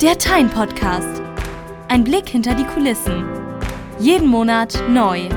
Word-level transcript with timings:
Der 0.00 0.16
Time 0.16 0.48
Podcast. 0.48 1.20
Ein 1.88 2.04
Blick 2.04 2.26
hinter 2.26 2.54
die 2.54 2.64
Kulissen. 2.64 3.22
Jeden 3.98 4.28
Monat 4.28 4.82
neu. 4.88 5.28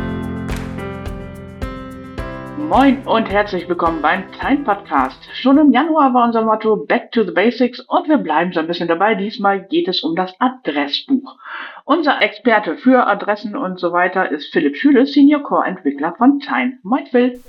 Moin 2.70 3.06
und 3.06 3.30
herzlich 3.30 3.68
willkommen 3.68 4.02
beim 4.02 4.24
Time 4.40 4.64
Podcast. 4.64 5.18
Schon 5.34 5.58
im 5.58 5.74
Januar 5.74 6.14
war 6.14 6.24
unser 6.24 6.44
Motto 6.44 6.78
Back 6.78 7.12
to 7.12 7.26
the 7.26 7.32
Basics 7.32 7.82
und 7.82 8.08
wir 8.08 8.18
bleiben 8.20 8.54
so 8.54 8.62
ein 8.62 8.68
bisschen 8.68 8.88
dabei. 8.88 9.16
Diesmal 9.16 9.64
geht 9.64 9.90
es 9.90 10.02
um 10.02 10.16
das 10.16 10.34
Adressbuch. 10.40 11.36
Unser 11.84 12.22
Experte 12.22 12.78
für 12.78 13.06
Adressen 13.06 13.58
und 13.58 13.82
so 13.82 13.92
weiter 13.92 14.32
ist 14.32 14.54
Philipp 14.54 14.78
Schüle, 14.78 15.06
Senior 15.06 15.44
Core 15.44 15.68
Entwickler 15.68 16.16
von 16.18 16.40
Time. 16.40 16.78
Moin 16.84 17.06
Phil. 17.08 17.44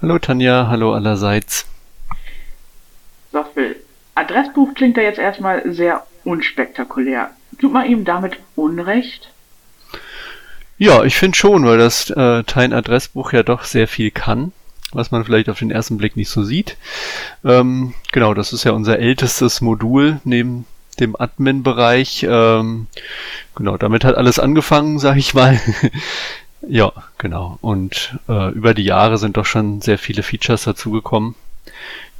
Hallo 0.00 0.18
Tanja, 0.18 0.68
hallo 0.70 0.94
allerseits. 0.94 1.66
So 3.30 3.44
Phil, 3.52 3.76
Adressbuch 4.14 4.72
klingt 4.72 4.96
ja 4.96 5.02
jetzt 5.02 5.18
erstmal 5.18 5.70
sehr 5.70 6.02
unspektakulär. 6.24 7.30
Tut 7.60 7.72
man 7.72 7.86
ihm 7.86 8.04
damit 8.04 8.38
Unrecht? 8.56 9.30
Ja, 10.78 11.04
ich 11.04 11.16
finde 11.16 11.36
schon, 11.36 11.66
weil 11.66 11.76
das 11.76 12.08
äh, 12.08 12.42
Time-Adressbuch 12.44 13.34
ja 13.34 13.42
doch 13.42 13.64
sehr 13.64 13.86
viel 13.86 14.10
kann, 14.10 14.52
was 14.92 15.10
man 15.10 15.24
vielleicht 15.24 15.50
auf 15.50 15.58
den 15.58 15.70
ersten 15.70 15.98
Blick 15.98 16.16
nicht 16.16 16.30
so 16.30 16.42
sieht. 16.42 16.78
Ähm, 17.44 17.92
genau, 18.12 18.32
das 18.32 18.54
ist 18.54 18.64
ja 18.64 18.72
unser 18.72 18.98
ältestes 18.98 19.60
Modul 19.60 20.20
neben 20.24 20.64
dem 20.98 21.16
Admin-Bereich. 21.20 22.26
Ähm, 22.28 22.86
genau, 23.54 23.76
damit 23.76 24.04
hat 24.04 24.14
alles 24.14 24.38
angefangen, 24.38 24.98
sag 24.98 25.16
ich 25.16 25.34
mal. 25.34 25.60
ja, 26.66 26.92
genau. 27.18 27.58
Und 27.60 28.18
äh, 28.28 28.50
über 28.52 28.72
die 28.72 28.84
Jahre 28.84 29.18
sind 29.18 29.36
doch 29.36 29.46
schon 29.46 29.82
sehr 29.82 29.98
viele 29.98 30.22
Features 30.22 30.64
dazugekommen, 30.64 31.34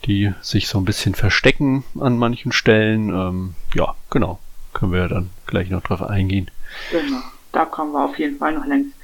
die 0.06 0.32
sich 0.40 0.68
so 0.68 0.78
ein 0.78 0.84
bisschen 0.84 1.14
verstecken 1.14 1.84
an 1.98 2.18
manchen 2.18 2.52
Stellen. 2.52 3.10
Ähm, 3.10 3.54
ja, 3.74 3.94
genau. 4.10 4.38
Können 4.72 4.92
wir 4.92 5.00
ja 5.00 5.08
dann 5.08 5.30
gleich 5.46 5.68
noch 5.70 5.82
drauf 5.82 6.02
eingehen. 6.02 6.50
Genau 6.92 7.22
da 7.52 7.64
kommen 7.64 7.92
wir 7.92 8.04
auf 8.04 8.18
jeden 8.18 8.38
Fall 8.38 8.52
noch 8.52 8.66
längst. 8.66 8.94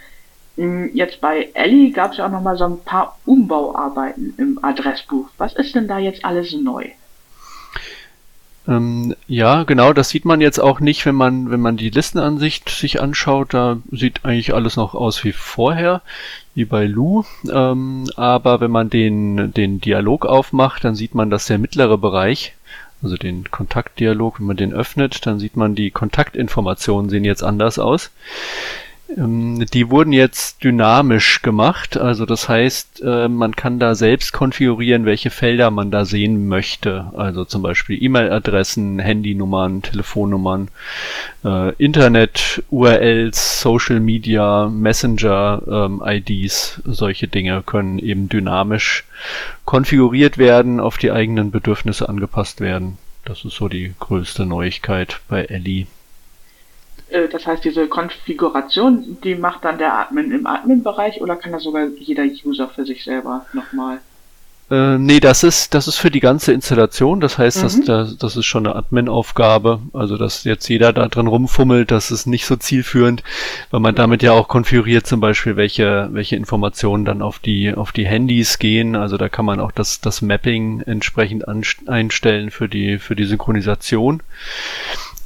Hm, 0.57 0.91
jetzt 0.95 1.21
bei 1.21 1.51
Ellie 1.55 1.93
gab 1.93 2.13
es 2.13 2.19
ja 2.19 2.27
auch 2.27 2.31
noch 2.31 2.43
mal 2.43 2.57
so 2.57 2.65
ein 2.65 2.81
paar 2.81 3.19
Umbauarbeiten 3.27 4.35
im 4.39 4.59
Adressbuch. 4.63 5.29
Was 5.39 5.55
ist 5.55 5.75
denn 5.75 5.89
da 5.89 5.99
jetzt 5.99 6.25
alles 6.25 6.53
neu? 6.55 6.91
Ähm, 8.69 9.15
ja, 9.29 9.63
genau, 9.63 9.93
das 9.93 10.09
sieht 10.09 10.25
man 10.25 10.41
jetzt 10.41 10.59
auch 10.59 10.81
nicht, 10.81 11.07
wenn 11.07 11.15
man, 11.15 11.51
wenn 11.51 11.61
man 11.61 11.77
die 11.77 11.91
Listenansicht 11.91 12.69
sich 12.69 13.01
anschaut. 13.01 13.55
Da 13.55 13.79
sieht 13.93 14.25
eigentlich 14.25 14.55
alles 14.55 14.77
noch 14.77 14.95
aus 14.95 15.23
wie 15.25 15.33
vorher, 15.33 16.03
wie 16.55 16.65
bei 16.65 16.87
Lu. 16.87 17.25
Ähm, 17.51 18.09
aber 18.17 18.61
wenn 18.61 18.71
man 18.71 18.91
den, 18.91 19.53
den 19.53 19.81
Dialog 19.81 20.27
aufmacht, 20.27 20.85
dann 20.85 20.97
sieht 20.97 21.15
man, 21.15 21.31
dass 21.31 21.47
der 21.47 21.59
mittlere 21.59 21.97
Bereich, 21.97 22.55
also 23.03 23.17
den 23.17 23.51
Kontaktdialog, 23.51 24.41
wenn 24.41 24.47
man 24.47 24.57
den 24.57 24.73
öffnet, 24.73 25.27
dann 25.27 25.39
sieht 25.39 25.57
man, 25.57 25.75
die 25.75 25.91
Kontaktinformationen 25.91 27.09
sehen 27.09 27.25
jetzt 27.25 27.45
anders 27.45 27.79
aus. 27.79 28.11
Ähm, 29.15 29.65
die 29.73 29.91
wurden 29.91 30.13
jetzt 30.13 30.65
dynamisch 30.65 31.43
gemacht, 31.43 31.97
also 31.97 32.27
das 32.27 32.49
heißt, 32.49 33.03
äh, 33.05 33.29
man 33.29 33.55
kann 33.55 33.79
da 33.79 33.95
selbst 33.95 34.33
konfigurieren, 34.33 35.05
welche 35.05 35.31
Felder 35.31 35.71
man 35.71 35.91
da 35.91 36.05
sehen 36.05 36.49
möchte. 36.49 37.13
Also 37.17 37.45
zum 37.45 37.63
Beispiel 37.63 38.03
E-Mail-Adressen, 38.03 38.99
Handynummern, 38.99 39.83
Telefonnummern, 39.83 40.69
äh, 41.45 41.73
Internet-URLs, 41.75 43.61
Social 43.61 44.01
Media, 44.01 44.69
Messenger-IDs, 44.69 46.83
ähm, 46.85 46.93
solche 46.93 47.29
Dinge 47.29 47.63
können 47.65 48.01
eben 48.01 48.29
dynamisch 48.29 49.05
konfiguriert 49.65 50.39
werden, 50.39 50.81
auf 50.81 50.99
die 50.99 51.13
eigenen 51.13 51.53
Bedürfnisse 51.53 52.09
angepasst 52.09 52.61
werden. 52.61 52.99
Das 53.25 53.45
ist 53.45 53.55
so 53.55 53.69
die 53.69 53.95
größte 53.99 54.47
Neuigkeit 54.47 55.21
bei 55.29 55.45
Ellie. 55.45 55.87
Äh, 57.09 57.29
das 57.29 57.47
heißt, 57.47 57.65
diese 57.65 57.87
Konfiguration, 57.87 59.19
die 59.23 59.35
macht 59.35 59.65
dann 59.65 59.79
der 59.79 59.95
Admin 59.95 60.33
im 60.33 60.47
Admin-Bereich 60.47 61.21
oder 61.21 61.37
kann 61.37 61.53
das 61.53 61.63
sogar 61.63 61.87
jeder 61.99 62.25
User 62.25 62.69
für 62.69 62.85
sich 62.85 63.05
selber 63.05 63.47
nochmal? 63.53 64.01
Äh, 64.69 64.99
nee, 64.99 65.21
das 65.21 65.45
ist, 65.45 65.75
das 65.75 65.87
ist 65.87 65.97
für 65.97 66.11
die 66.11 66.19
ganze 66.19 66.53
Installation. 66.53 67.21
Das 67.21 67.39
heißt, 67.39 67.63
mhm. 67.63 67.85
das, 67.85 68.19
das 68.19 68.37
ist 68.37 68.47
schon 68.47 68.67
eine 68.67 68.75
Admin-Aufgabe. 68.75 69.81
Also, 69.93 70.17
dass 70.17 70.43
jetzt 70.43 70.69
jeder 70.69 70.93
da 70.93 71.07
drin 71.07 71.29
rumfummelt, 71.29 71.93
das 71.93 72.11
ist 72.11 72.27
nicht 72.27 72.47
so 72.47 72.57
zielführend, 72.57 73.23
weil 73.71 73.79
man 73.79 73.95
damit 73.95 74.25
ja 74.25 74.33
auch 74.33 74.49
konfiguriert 74.49 75.07
zum 75.07 75.21
Beispiel, 75.21 75.55
welche, 75.57 76.09
welche 76.11 76.35
Informationen 76.35 77.05
dann 77.05 77.23
auf 77.23 77.39
die, 77.39 77.73
auf 77.75 77.93
die 77.93 78.07
Handys 78.07 78.59
gehen. 78.59 78.97
Also, 78.97 79.17
da 79.17 79.29
kann 79.29 79.45
man 79.45 79.61
auch 79.61 79.71
das, 79.71 80.01
das 80.01 80.21
Mapping 80.21 80.81
entsprechend 80.81 81.45
einstellen 81.87 82.51
für 82.51 82.69
die, 82.69 82.99
für 82.99 83.15
die 83.15 83.25
Synchronisation 83.25 84.21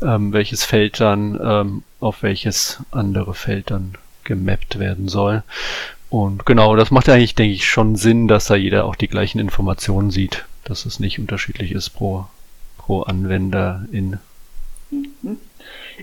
ähm, 0.03 0.33
welches 0.33 0.65
Feld 0.65 1.01
dann 1.01 1.39
ähm, 1.43 1.83
auf 2.01 2.23
welches 2.23 2.83
andere 2.91 3.35
Feld 3.35 3.71
dann 3.71 3.95
gemappt 4.25 4.79
werden 4.79 5.09
soll. 5.09 5.43
Und 6.09 6.45
genau, 6.45 6.75
das 6.75 6.91
macht 6.91 7.09
eigentlich, 7.09 7.35
denke 7.35 7.55
ich, 7.55 7.69
schon 7.69 7.97
Sinn, 7.97 8.27
dass 8.27 8.47
da 8.47 8.57
jeder 8.57 8.85
auch 8.85 8.97
die 8.97 9.09
gleichen 9.09 9.39
Informationen 9.39 10.11
sieht, 10.11 10.45
dass 10.65 10.85
es 10.87 10.99
nicht 10.99 11.19
unterschiedlich 11.19 11.73
ist 11.73 11.91
pro, 11.91 12.27
pro 12.79 13.03
Anwenderin. 13.03 14.19
Mhm. 14.91 15.39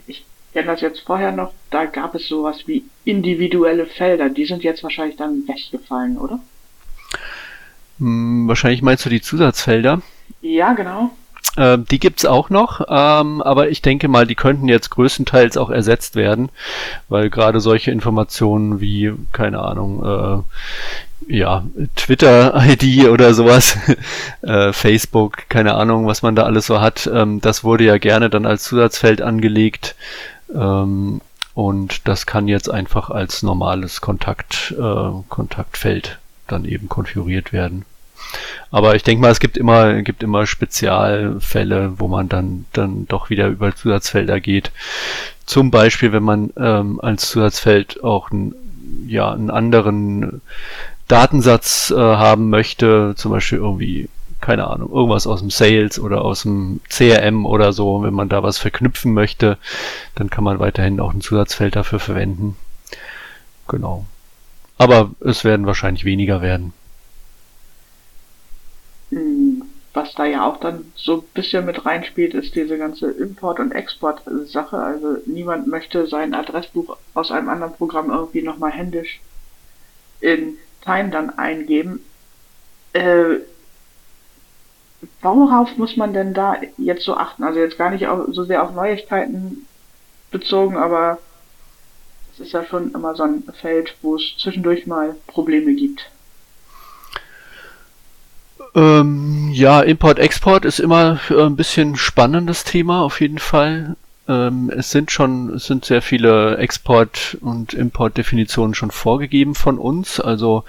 Ich 0.06 0.26
kenne 0.54 0.68
das 0.68 0.82
jetzt 0.82 1.02
vorher 1.02 1.32
noch, 1.32 1.54
da 1.72 1.86
gab 1.86 2.16
es 2.16 2.28
sowas 2.28 2.68
wie 2.68 2.86
individuelle 3.04 3.86
Felder, 3.86 4.30
die 4.30 4.46
sind 4.46 4.64
jetzt 4.64 4.84
wahrscheinlich 4.84 5.18
dann 5.18 5.48
weggefallen, 5.48 6.18
oder? 6.18 6.40
Hm, 8.00 8.48
wahrscheinlich 8.48 8.82
meinst 8.82 9.06
du 9.06 9.10
die 9.10 9.22
Zusatzfelder? 9.22 10.02
Ja, 10.42 10.74
genau. 10.74 11.12
Ähm, 11.58 11.86
die 11.90 12.00
gibt's 12.00 12.26
auch 12.26 12.50
noch, 12.50 12.82
ähm, 12.90 13.42
aber 13.42 13.70
ich 13.70 13.82
denke 13.82 14.08
mal, 14.08 14.28
die 14.28 14.36
könnten 14.36 14.68
jetzt 14.68 14.90
größtenteils 14.92 15.58
auch 15.58 15.70
ersetzt 15.70 16.16
werden, 16.16 16.50
weil 17.10 17.30
gerade 17.30 17.60
solche 17.60 17.92
Informationen 17.92 18.82
wie, 18.82 19.14
keine 19.32 19.60
Ahnung, 19.60 20.46
äh, 21.30 21.36
ja, 21.36 21.64
Twitter-ID 21.96 23.08
oder 23.10 23.34
sowas, 23.34 23.78
äh, 24.42 24.72
Facebook, 24.74 25.50
keine 25.50 25.76
Ahnung, 25.76 26.08
was 26.08 26.22
man 26.22 26.36
da 26.36 26.44
alles 26.44 26.68
so 26.68 26.82
hat, 26.82 27.10
ähm, 27.12 27.42
das 27.42 27.64
wurde 27.64 27.86
ja 27.86 27.98
gerne 27.98 28.30
dann 28.30 28.46
als 28.46 28.64
Zusatzfeld 28.64 29.22
angelegt. 29.22 29.96
Ähm, 30.54 31.22
und 31.54 32.08
das 32.08 32.28
kann 32.28 32.48
jetzt 32.48 32.70
einfach 32.70 33.10
als 33.10 33.42
normales 33.42 34.00
Kontakt, 34.00 34.76
äh, 34.78 35.10
Kontaktfeld 35.28 36.20
dann 36.48 36.66
eben 36.66 36.88
konfiguriert 36.88 37.52
werden. 37.52 37.84
Aber 38.72 38.96
ich 38.96 39.04
denke 39.04 39.22
mal, 39.22 39.32
es 39.32 39.40
gibt 39.40 39.58
immer, 39.58 40.02
gibt 40.02 40.24
immer 40.24 40.46
Spezialfälle, 40.46 41.94
wo 41.98 42.08
man 42.08 42.30
dann, 42.30 42.66
dann 42.74 43.08
doch 43.08 43.30
wieder 43.30 43.48
über 43.48 43.76
Zusatzfelder 43.76 44.40
geht. 44.40 44.72
Zum 45.46 45.72
Beispiel, 45.72 46.12
wenn 46.12 46.24
man 46.24 46.52
ähm, 46.58 47.00
als 47.00 47.30
Zusatzfeld 47.30 48.04
auch 48.04 48.32
ein, 48.32 48.54
ja, 49.08 49.32
einen 49.32 49.50
anderen 49.50 50.42
Datensatz 51.08 51.92
äh, 51.92 51.98
haben 51.98 52.50
möchte, 52.50 53.14
zum 53.16 53.32
Beispiel 53.32 53.60
irgendwie, 53.60 54.10
keine 54.42 54.68
Ahnung, 54.68 54.92
irgendwas 54.92 55.26
aus 55.26 55.40
dem 55.40 55.50
Sales 55.50 56.00
oder 56.00 56.24
aus 56.24 56.42
dem 56.42 56.82
CRM 56.90 57.46
oder 57.46 57.72
so, 57.72 58.04
wenn 58.04 58.14
man 58.14 58.28
da 58.28 58.44
was 58.44 58.58
verknüpfen 58.58 59.14
möchte, 59.14 59.58
dann 60.16 60.30
kann 60.30 60.44
man 60.44 60.60
weiterhin 60.60 61.00
auch 61.00 61.14
ein 61.14 61.22
Zusatzfeld 61.22 61.78
dafür 61.78 62.00
verwenden. 62.00 62.58
Genau. 63.68 64.06
Aber 64.78 65.12
es 65.22 65.44
werden 65.44 65.66
wahrscheinlich 65.66 66.06
weniger 66.06 66.42
werden. 66.42 66.74
Was 69.98 70.14
da 70.14 70.26
ja 70.26 70.46
auch 70.48 70.60
dann 70.60 70.92
so 70.96 71.18
ein 71.18 71.24
bisschen 71.34 71.66
mit 71.66 71.86
reinspielt, 71.86 72.36
ist 72.36 72.54
diese 72.54 72.78
ganze 72.78 73.10
Import- 73.10 73.60
und 73.60 73.72
Export-Sache. 73.72 74.78
Also 74.78 75.18
niemand 75.26 75.66
möchte 75.66 76.06
sein 76.06 76.36
Adressbuch 76.36 76.98
aus 77.16 77.32
einem 77.32 77.50
anderen 77.50 77.74
Programm 77.74 78.12
irgendwie 78.12 78.44
nochmal 78.44 78.72
händisch 78.72 79.20
in 80.22 80.58
Time 80.84 81.10
dann 81.10 81.32
eingeben. 81.32 82.00
Äh, 82.94 83.40
worauf 85.22 85.76
muss 85.78 85.98
man 85.98 86.14
denn 86.14 86.36
da 86.36 86.58
jetzt 86.78 87.04
so 87.04 87.16
achten? 87.16 87.44
Also 87.44 87.60
jetzt 87.60 87.80
gar 87.80 87.90
nicht 87.90 88.06
so 88.32 88.44
sehr 88.44 88.64
auf 88.64 88.74
Neuigkeiten 88.74 89.66
bezogen, 90.30 90.78
aber 90.78 91.18
es 92.34 92.40
ist 92.42 92.54
ja 92.54 92.64
schon 92.64 92.94
immer 92.94 93.16
so 93.16 93.24
ein 93.24 93.44
Feld, 93.62 93.96
wo 94.04 94.16
es 94.16 94.36
zwischendurch 94.38 94.86
mal 94.86 95.16
Probleme 95.26 95.74
gibt. 95.74 96.12
Ähm, 98.78 99.50
ja, 99.54 99.82
Import-Export 99.82 100.64
ist 100.64 100.80
immer 100.80 101.20
äh, 101.32 101.42
ein 101.42 101.56
bisschen 101.56 101.96
spannendes 101.96 102.64
Thema 102.64 103.02
auf 103.02 103.22
jeden 103.22 103.40
Fall. 103.40 103.96
Ähm, 104.28 104.72
es 104.76 104.92
sind 104.92 105.10
schon, 105.10 105.56
es 105.56 105.66
sind 105.66 105.84
sehr 105.84 106.04
viele 106.04 106.58
Export- 106.58 107.40
und 107.42 107.74
Import-Definitionen 107.74 108.76
schon 108.76 108.92
vorgegeben 108.92 109.56
von 109.56 109.80
uns. 109.80 110.20
Also 110.20 110.64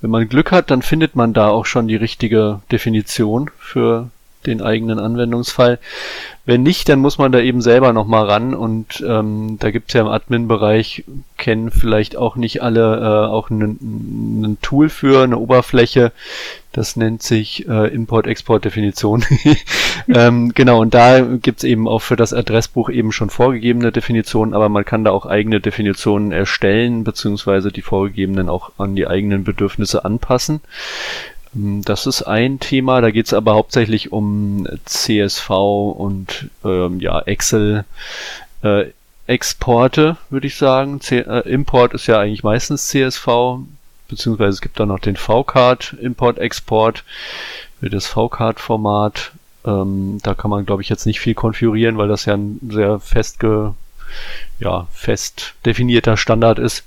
wenn 0.00 0.10
man 0.10 0.28
Glück 0.28 0.52
hat, 0.52 0.70
dann 0.70 0.82
findet 0.82 1.16
man 1.16 1.32
da 1.32 1.48
auch 1.48 1.66
schon 1.66 1.88
die 1.88 1.96
richtige 1.96 2.60
Definition 2.70 3.50
für 3.58 4.08
den 4.46 4.62
eigenen 4.62 5.00
Anwendungsfall. 5.00 5.80
Wenn 6.46 6.62
nicht, 6.62 6.88
dann 6.88 7.00
muss 7.00 7.18
man 7.18 7.32
da 7.32 7.40
eben 7.40 7.60
selber 7.60 7.92
nochmal 7.92 8.26
ran 8.26 8.54
und 8.54 9.04
ähm, 9.06 9.58
da 9.58 9.70
gibt's 9.72 9.94
ja 9.94 10.02
im 10.02 10.08
Admin-Bereich, 10.08 11.04
kennen 11.36 11.70
vielleicht 11.72 12.16
auch 12.16 12.36
nicht 12.36 12.62
alle 12.62 12.96
äh, 12.98 13.26
auch 13.28 13.50
ein 13.50 14.58
Tool 14.62 14.88
für, 14.88 15.24
eine 15.24 15.38
Oberfläche. 15.38 16.12
Das 16.78 16.94
nennt 16.94 17.24
sich 17.24 17.66
äh, 17.66 17.88
Import-Export-Definition. 17.88 19.24
ähm, 20.08 20.52
genau, 20.54 20.80
und 20.80 20.94
da 20.94 21.22
gibt's 21.22 21.64
eben 21.64 21.88
auch 21.88 21.98
für 21.98 22.14
das 22.14 22.32
Adressbuch 22.32 22.88
eben 22.88 23.10
schon 23.10 23.30
vorgegebene 23.30 23.90
Definitionen, 23.90 24.54
aber 24.54 24.68
man 24.68 24.84
kann 24.84 25.02
da 25.02 25.10
auch 25.10 25.26
eigene 25.26 25.60
Definitionen 25.60 26.30
erstellen, 26.30 27.02
beziehungsweise 27.02 27.72
die 27.72 27.82
vorgegebenen 27.82 28.48
auch 28.48 28.70
an 28.78 28.94
die 28.94 29.08
eigenen 29.08 29.42
Bedürfnisse 29.42 30.04
anpassen. 30.04 30.60
Ähm, 31.52 31.82
das 31.84 32.06
ist 32.06 32.22
ein 32.22 32.60
Thema, 32.60 33.00
da 33.00 33.10
geht's 33.10 33.32
aber 33.32 33.54
hauptsächlich 33.54 34.12
um 34.12 34.64
CSV 34.84 35.50
und 35.50 36.48
ähm, 36.64 37.00
ja, 37.00 37.18
Excel. 37.22 37.86
Äh, 38.62 38.84
Exporte, 39.26 40.16
würde 40.30 40.46
ich 40.46 40.54
sagen. 40.54 41.00
C 41.00 41.18
äh, 41.18 41.40
Import 41.40 41.92
ist 41.92 42.06
ja 42.06 42.20
eigentlich 42.20 42.44
meistens 42.44 42.86
CSV, 42.86 43.26
beziehungsweise 44.08 44.50
es 44.50 44.60
gibt 44.60 44.80
da 44.80 44.86
noch 44.86 44.98
den 44.98 45.16
V-Card, 45.16 45.94
Import-Export 46.00 47.04
für 47.80 47.90
das 47.90 48.06
V-Card-Format. 48.06 49.32
Ähm, 49.64 50.18
da 50.22 50.34
kann 50.34 50.50
man, 50.50 50.66
glaube 50.66 50.82
ich, 50.82 50.88
jetzt 50.88 51.06
nicht 51.06 51.20
viel 51.20 51.34
konfigurieren, 51.34 51.98
weil 51.98 52.08
das 52.08 52.24
ja 52.24 52.34
ein 52.34 52.58
sehr 52.70 52.98
festge 53.00 53.74
ja, 54.58 54.86
fest 54.92 55.54
definierter 55.64 56.16
Standard 56.16 56.58
ist. 56.58 56.84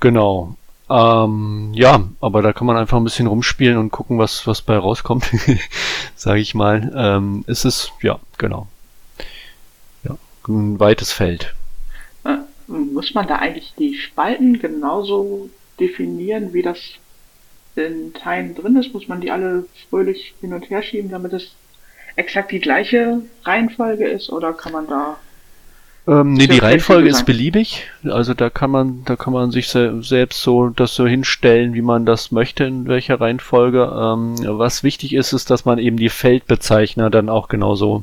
Genau. 0.00 0.56
Ähm, 0.88 1.70
ja, 1.74 2.04
aber 2.20 2.42
da 2.42 2.52
kann 2.52 2.66
man 2.66 2.76
einfach 2.76 2.98
ein 2.98 3.04
bisschen 3.04 3.26
rumspielen 3.26 3.78
und 3.78 3.90
gucken, 3.90 4.18
was, 4.18 4.46
was 4.46 4.62
bei 4.62 4.76
rauskommt, 4.76 5.30
sage 6.16 6.40
ich 6.40 6.54
mal. 6.54 6.92
Ähm, 6.94 7.44
ist 7.46 7.64
es, 7.64 7.90
ja, 8.02 8.18
genau. 8.38 8.66
Ja, 10.04 10.16
ein 10.48 10.78
weites 10.78 11.12
Feld. 11.12 11.54
Äh, 12.24 12.38
muss 12.66 13.14
man 13.14 13.26
da 13.26 13.36
eigentlich 13.36 13.74
die 13.78 13.94
Spalten 13.94 14.58
genauso 14.58 15.50
definieren, 15.80 16.52
wie 16.52 16.62
das 16.62 16.78
in 17.76 18.12
Teilen 18.14 18.54
drin 18.54 18.76
ist? 18.76 18.92
Muss 18.92 19.08
man 19.08 19.20
die 19.20 19.30
alle 19.30 19.66
fröhlich 19.88 20.34
hin 20.40 20.52
und 20.52 20.68
her 20.70 20.82
schieben, 20.82 21.10
damit 21.10 21.32
es 21.32 21.54
exakt 22.16 22.52
die 22.52 22.60
gleiche 22.60 23.22
Reihenfolge 23.44 24.06
ist? 24.06 24.30
Oder 24.30 24.52
kann 24.52 24.72
man 24.72 24.86
da 24.86 25.16
ähm, 26.06 26.32
nee, 26.32 26.48
die 26.48 26.58
Reihenfolge 26.58 27.08
ist 27.08 27.24
beliebig. 27.24 27.84
Also 28.04 28.34
da 28.34 28.50
kann 28.50 28.72
man, 28.72 29.04
da 29.04 29.14
kann 29.14 29.32
man 29.32 29.52
sich 29.52 29.68
se 29.68 30.02
selbst 30.02 30.42
so 30.42 30.68
das 30.68 30.96
so 30.96 31.06
hinstellen, 31.06 31.74
wie 31.74 31.82
man 31.82 32.04
das 32.04 32.32
möchte, 32.32 32.64
in 32.64 32.88
welcher 32.88 33.20
Reihenfolge. 33.20 33.84
Ähm, 33.84 34.34
was 34.58 34.82
wichtig 34.82 35.14
ist, 35.14 35.32
ist, 35.32 35.48
dass 35.50 35.64
man 35.64 35.78
eben 35.78 35.96
die 35.96 36.08
Feldbezeichner 36.08 37.08
dann 37.08 37.28
auch 37.28 37.46
genauso 37.46 38.02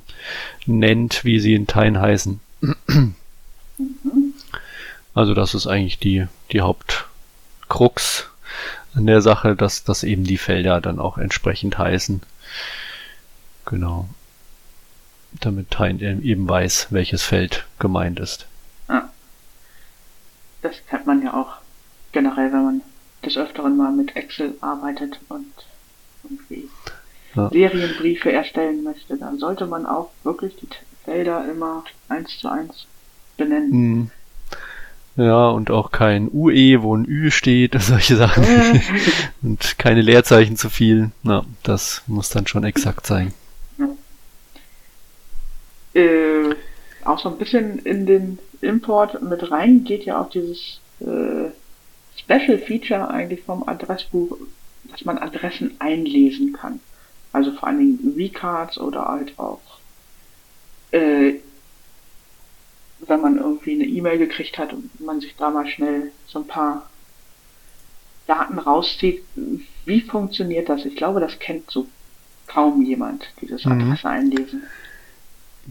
nennt, 0.65 1.25
wie 1.25 1.39
sie 1.39 1.53
in 1.53 1.67
Teilen 1.67 1.99
heißen. 1.99 2.39
Mhm. 2.61 3.15
Also 5.13 5.33
das 5.33 5.53
ist 5.53 5.67
eigentlich 5.67 5.99
die, 5.99 6.27
die 6.53 6.61
Hauptkrux 7.69 8.27
an 8.95 9.05
der 9.05 9.21
Sache, 9.21 9.55
dass, 9.55 9.83
dass 9.83 10.03
eben 10.03 10.23
die 10.23 10.37
Felder 10.37 10.81
dann 10.81 10.99
auch 10.99 11.17
entsprechend 11.17 11.77
heißen. 11.77 12.21
Genau 13.65 14.09
damit 15.41 15.77
Hein 15.77 15.99
eben 15.99 16.47
weiß, 16.49 16.87
welches 16.89 17.23
Feld 17.23 17.65
gemeint 17.77 18.19
ist. 18.19 18.47
Ah. 18.87 19.03
Das 20.61 20.75
kennt 20.89 21.05
man 21.05 21.21
ja 21.21 21.33
auch 21.33 21.57
generell, 22.11 22.51
wenn 22.51 22.63
man 22.63 22.81
des 23.23 23.37
Öfteren 23.37 23.77
mal 23.77 23.91
mit 23.91 24.15
Excel 24.15 24.55
arbeitet 24.61 25.19
und 25.29 25.53
irgendwie 26.23 26.69
ja. 27.35 27.49
Serienbriefe 27.49 28.31
erstellen 28.31 28.83
möchte, 28.83 29.17
dann 29.17 29.37
sollte 29.37 29.67
man 29.67 29.85
auch 29.85 30.09
wirklich 30.23 30.55
die 30.55 30.67
Felder 31.05 31.47
immer 31.49 31.83
eins 32.07 32.39
zu 32.39 32.49
eins 32.49 32.87
benennen. 33.37 33.71
Hm. 33.71 34.11
Ja, 35.19 35.49
und 35.49 35.69
auch 35.69 35.91
kein 35.91 36.29
UE, 36.31 36.81
wo 36.81 36.95
ein 36.95 37.05
Ü 37.05 37.29
steht, 37.29 37.75
solche 37.79 38.15
Sachen. 38.15 38.43
und 39.41 39.77
keine 39.77 40.01
Leerzeichen 40.01 40.55
zu 40.55 40.69
viel. 40.69 41.11
Na, 41.23 41.45
das 41.63 42.03
muss 42.07 42.29
dann 42.29 42.47
schon 42.47 42.63
exakt 42.63 43.05
sein 43.05 43.33
äh, 45.93 46.55
auch 47.05 47.19
so 47.19 47.29
ein 47.29 47.37
bisschen 47.37 47.79
in 47.79 48.05
den 48.05 48.39
Import 48.61 49.21
mit 49.21 49.51
rein 49.51 49.83
geht 49.83 50.03
ja 50.05 50.21
auch 50.21 50.29
dieses 50.29 50.79
äh, 50.99 51.49
Special 52.17 52.57
Feature 52.57 53.09
eigentlich 53.09 53.41
vom 53.41 53.67
Adressbuch, 53.67 54.37
dass 54.91 55.05
man 55.05 55.17
Adressen 55.17 55.75
einlesen 55.79 56.53
kann. 56.53 56.79
Also 57.31 57.51
vor 57.53 57.67
allen 57.67 57.79
Dingen 57.79 58.15
V-Cards 58.17 58.79
oder 58.79 59.05
halt 59.05 59.37
auch 59.37 59.61
äh, 60.91 61.35
wenn 63.09 63.21
man 63.21 63.37
irgendwie 63.37 63.73
eine 63.73 63.85
E-Mail 63.85 64.17
gekriegt 64.17 64.57
hat 64.57 64.73
und 64.73 64.99
man 65.01 65.21
sich 65.21 65.35
da 65.35 65.49
mal 65.49 65.67
schnell 65.67 66.11
so 66.27 66.39
ein 66.39 66.47
paar 66.47 66.89
Daten 68.27 68.59
rauszieht. 68.59 69.23
Wie 69.85 70.01
funktioniert 70.01 70.69
das? 70.69 70.85
Ich 70.85 70.95
glaube, 70.95 71.19
das 71.19 71.39
kennt 71.39 71.69
so 71.71 71.87
kaum 72.47 72.81
jemand, 72.81 73.27
dieses 73.41 73.65
mhm. 73.65 73.73
Adresse 73.73 74.07
einlesen. 74.09 74.63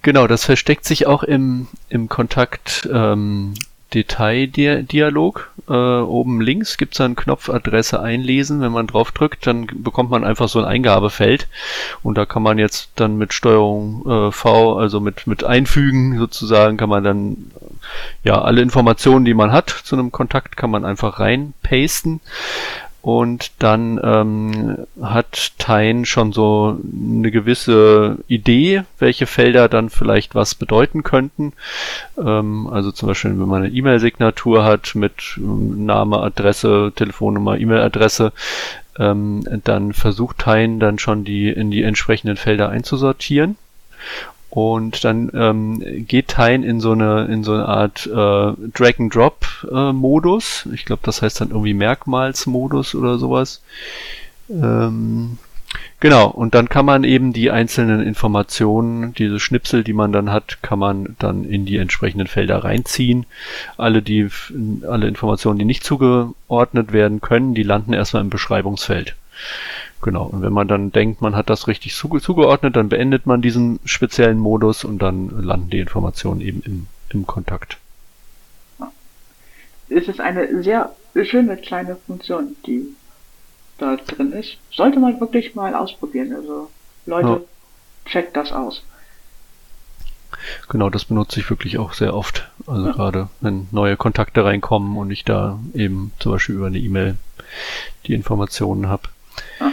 Genau, 0.02 0.26
das 0.26 0.44
versteckt 0.44 0.84
sich 0.84 1.06
auch 1.06 1.22
im, 1.22 1.66
im 1.88 2.08
Kontakt 2.08 2.88
ähm, 2.92 3.54
Detaildialog. 3.94 5.50
Äh, 5.68 5.72
oben 5.72 6.40
links 6.40 6.76
gibt 6.76 6.94
es 6.94 7.00
einen 7.00 7.16
Knopf 7.16 7.48
Adresse 7.48 8.00
einlesen. 8.00 8.60
Wenn 8.60 8.72
man 8.72 8.86
drauf 8.86 9.12
drückt, 9.12 9.46
dann 9.46 9.66
bekommt 9.66 10.10
man 10.10 10.24
einfach 10.24 10.48
so 10.48 10.58
ein 10.58 10.64
Eingabefeld. 10.64 11.48
Und 12.02 12.18
da 12.18 12.26
kann 12.26 12.42
man 12.42 12.58
jetzt 12.58 12.90
dann 12.96 13.16
mit 13.16 13.32
Steuerung 13.32 14.04
äh, 14.06 14.32
V, 14.32 14.78
also 14.78 15.00
mit, 15.00 15.26
mit 15.26 15.44
einfügen 15.44 16.18
sozusagen, 16.18 16.76
kann 16.76 16.90
man 16.90 17.04
dann 17.04 17.50
ja 18.24 18.40
alle 18.40 18.60
Informationen, 18.60 19.24
die 19.24 19.34
man 19.34 19.52
hat 19.52 19.70
zu 19.70 19.96
einem 19.96 20.12
Kontakt, 20.12 20.56
kann 20.56 20.70
man 20.70 20.84
einfach 20.84 21.20
reinpasten. 21.20 22.20
Und 23.00 23.52
dann 23.60 24.00
ähm, 24.02 24.86
hat 25.00 25.52
Tyne 25.58 26.04
schon 26.04 26.32
so 26.32 26.78
eine 26.92 27.30
gewisse 27.30 28.18
Idee, 28.26 28.82
welche 28.98 29.26
Felder 29.26 29.68
dann 29.68 29.88
vielleicht 29.88 30.34
was 30.34 30.56
bedeuten 30.56 31.04
könnten. 31.04 31.52
Ähm, 32.18 32.66
also 32.66 32.90
zum 32.90 33.08
Beispiel, 33.08 33.30
wenn 33.30 33.48
man 33.48 33.62
eine 33.62 33.72
E-Mail-Signatur 33.72 34.64
hat 34.64 34.94
mit 34.94 35.36
ähm, 35.36 35.86
Name, 35.86 36.20
Adresse, 36.20 36.92
Telefonnummer, 36.94 37.58
E-Mail-Adresse, 37.58 38.32
ähm, 38.98 39.44
dann 39.64 39.92
versucht 39.92 40.38
Tyne 40.38 40.78
dann 40.78 40.98
schon 40.98 41.24
die 41.24 41.48
in 41.48 41.70
die 41.70 41.84
entsprechenden 41.84 42.36
Felder 42.36 42.68
einzusortieren. 42.68 43.56
Und 44.50 45.04
dann 45.04 45.30
ähm, 45.34 45.82
geht 46.06 46.28
Tyne 46.28 46.66
in 46.66 46.80
so 46.80 46.92
eine 46.92 47.26
in 47.26 47.44
so 47.44 47.52
eine 47.52 47.66
Art 47.66 48.06
äh, 48.06 48.10
Drag-and-Drop-Modus. 48.10 50.66
Äh, 50.66 50.74
ich 50.74 50.86
glaube, 50.86 51.02
das 51.04 51.20
heißt 51.20 51.42
dann 51.42 51.50
irgendwie 51.50 51.74
Merkmalsmodus 51.74 52.94
oder 52.94 53.18
sowas. 53.18 53.60
Ähm, 54.48 55.36
genau, 56.00 56.28
und 56.28 56.54
dann 56.54 56.70
kann 56.70 56.86
man 56.86 57.04
eben 57.04 57.34
die 57.34 57.50
einzelnen 57.50 58.00
Informationen, 58.00 59.12
diese 59.12 59.38
Schnipsel, 59.38 59.84
die 59.84 59.92
man 59.92 60.12
dann 60.12 60.32
hat, 60.32 60.62
kann 60.62 60.78
man 60.78 61.14
dann 61.18 61.44
in 61.44 61.66
die 61.66 61.76
entsprechenden 61.76 62.26
Felder 62.26 62.64
reinziehen. 62.64 63.26
Alle 63.76 64.00
die 64.00 64.30
alle 64.88 65.08
Informationen, 65.08 65.58
die 65.58 65.66
nicht 65.66 65.84
zugeordnet 65.84 66.94
werden 66.94 67.20
können, 67.20 67.54
die 67.54 67.64
landen 67.64 67.92
erstmal 67.92 68.22
im 68.22 68.30
Beschreibungsfeld. 68.30 69.14
Genau, 70.00 70.24
und 70.24 70.42
wenn 70.42 70.52
man 70.52 70.68
dann 70.68 70.92
denkt, 70.92 71.20
man 71.20 71.34
hat 71.34 71.50
das 71.50 71.66
richtig 71.66 71.94
zuge 71.94 72.20
zugeordnet, 72.20 72.76
dann 72.76 72.88
beendet 72.88 73.26
man 73.26 73.42
diesen 73.42 73.80
speziellen 73.84 74.38
Modus 74.38 74.84
und 74.84 75.00
dann 75.00 75.42
landen 75.42 75.70
die 75.70 75.80
Informationen 75.80 76.40
eben 76.40 76.62
im, 76.62 76.86
im 77.08 77.26
Kontakt. 77.26 77.78
Es 79.88 80.06
ist 80.06 80.20
eine 80.20 80.62
sehr 80.62 80.94
schöne 81.24 81.56
kleine 81.56 81.96
Funktion, 81.96 82.56
die 82.66 82.94
da 83.78 83.96
drin 83.96 84.32
ist. 84.32 84.58
Sollte 84.70 85.00
man 85.00 85.18
wirklich 85.20 85.54
mal 85.54 85.74
ausprobieren. 85.74 86.34
Also 86.34 86.68
Leute, 87.06 87.28
ja. 87.28 87.40
checkt 88.10 88.36
das 88.36 88.52
aus. 88.52 88.82
Genau, 90.68 90.90
das 90.90 91.06
benutze 91.06 91.40
ich 91.40 91.48
wirklich 91.48 91.78
auch 91.78 91.94
sehr 91.94 92.14
oft. 92.14 92.48
Also 92.66 92.86
ja. 92.86 92.92
gerade 92.92 93.28
wenn 93.40 93.66
neue 93.70 93.96
Kontakte 93.96 94.44
reinkommen 94.44 94.96
und 94.98 95.10
ich 95.10 95.24
da 95.24 95.58
eben 95.74 96.12
zum 96.18 96.32
Beispiel 96.32 96.56
über 96.56 96.66
eine 96.66 96.78
E-Mail 96.78 97.16
die 98.06 98.12
Informationen 98.12 98.88
habe. 98.88 99.04
Ja. 99.58 99.72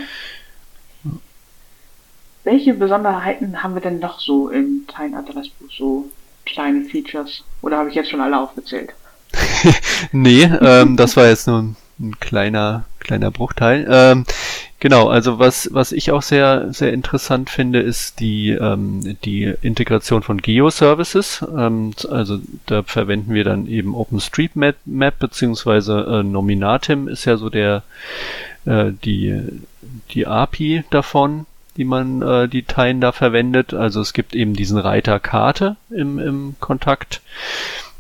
Welche 2.46 2.76
Besonderheiten 2.76 3.64
haben 3.64 3.74
wir 3.74 3.82
denn 3.82 3.98
noch 3.98 4.20
so 4.20 4.50
im 4.50 4.86
Time 4.88 5.18
Adressbuch? 5.18 5.68
So 5.76 6.06
kleine 6.46 6.86
Features? 6.86 7.44
Oder 7.64 7.78
habe 7.78 7.90
ich 7.90 7.96
jetzt 7.96 8.12
schon 8.12 8.22
alle 8.22 8.40
aufgezählt? 8.40 8.92
nee, 10.12 10.44
ähm, 10.44 10.96
das 10.96 11.18
war 11.18 11.28
jetzt 11.28 11.48
nur 11.48 11.58
ein, 11.58 11.76
ein 12.00 12.20
kleiner, 12.20 12.86
kleiner 13.00 13.32
Bruchteil. 13.32 13.88
Ähm, 13.90 14.26
genau, 14.80 15.10
also 15.10 15.40
was, 15.40 15.70
was 15.74 15.92
ich 15.92 16.12
auch 16.12 16.22
sehr, 16.22 16.72
sehr 16.72 16.94
interessant 16.94 17.50
finde, 17.50 17.80
ist 17.80 18.20
die, 18.20 18.52
ähm, 18.52 19.18
die 19.26 19.52
Integration 19.64 20.22
von 20.22 20.40
Geo-Services. 20.40 21.44
Ähm, 21.58 21.94
also 22.12 22.38
da 22.68 22.84
verwenden 22.84 23.34
wir 23.34 23.44
dann 23.44 23.66
eben 23.66 23.96
OpenStreetMap 23.96 24.76
Map, 24.86 25.18
beziehungsweise 25.18 26.22
äh, 26.22 26.24
Nominatim 26.24 27.08
ist 27.08 27.26
ja 27.26 27.38
so 27.38 27.50
der, 27.50 27.82
äh, 28.66 28.92
die, 29.04 29.42
die 30.12 30.28
API 30.28 30.84
davon 30.92 31.48
die 31.78 31.86
man, 31.86 32.22
äh, 32.22 32.48
die 32.48 32.64
Teilen 32.64 33.02
da 33.02 33.12
verwendet. 33.12 33.74
Also 33.74 34.02
es 34.02 34.14
gibt 34.14 34.36
eben 34.36 34.54
diesen 34.54 34.78
Reiter 34.78 35.20
Karte 35.20 35.78
im, 35.90 36.20
im 36.20 36.56
Kontakt. 36.60 37.22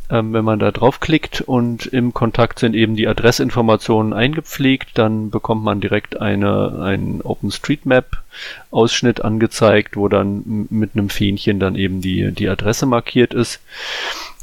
Ähm, 0.10 0.34
wenn 0.34 0.46
man 0.46 0.60
da 0.60 0.72
draufklickt 0.72 1.42
und 1.42 1.88
im 1.88 2.14
Kontakt 2.14 2.60
sind 2.60 2.76
eben 2.76 2.96
die 2.96 3.08
Adressinformationen 3.08 4.14
eingepflegt, 4.14 4.98
dann 5.00 5.32
bekommt 5.32 5.64
man 5.64 5.82
direkt 5.82 6.22
eine, 6.22 6.80
einen 6.80 7.22
OpenStreetMap-Ausschnitt 7.22 9.22
angezeigt, 9.22 9.98
wo 9.98 10.08
dann 10.08 10.68
mit 10.70 10.92
einem 10.94 11.10
Fähnchen 11.10 11.60
dann 11.60 11.76
eben 11.76 12.02
die, 12.02 12.32
die 12.32 12.48
Adresse 12.48 12.86
markiert 12.86 13.34
ist. 13.34 13.62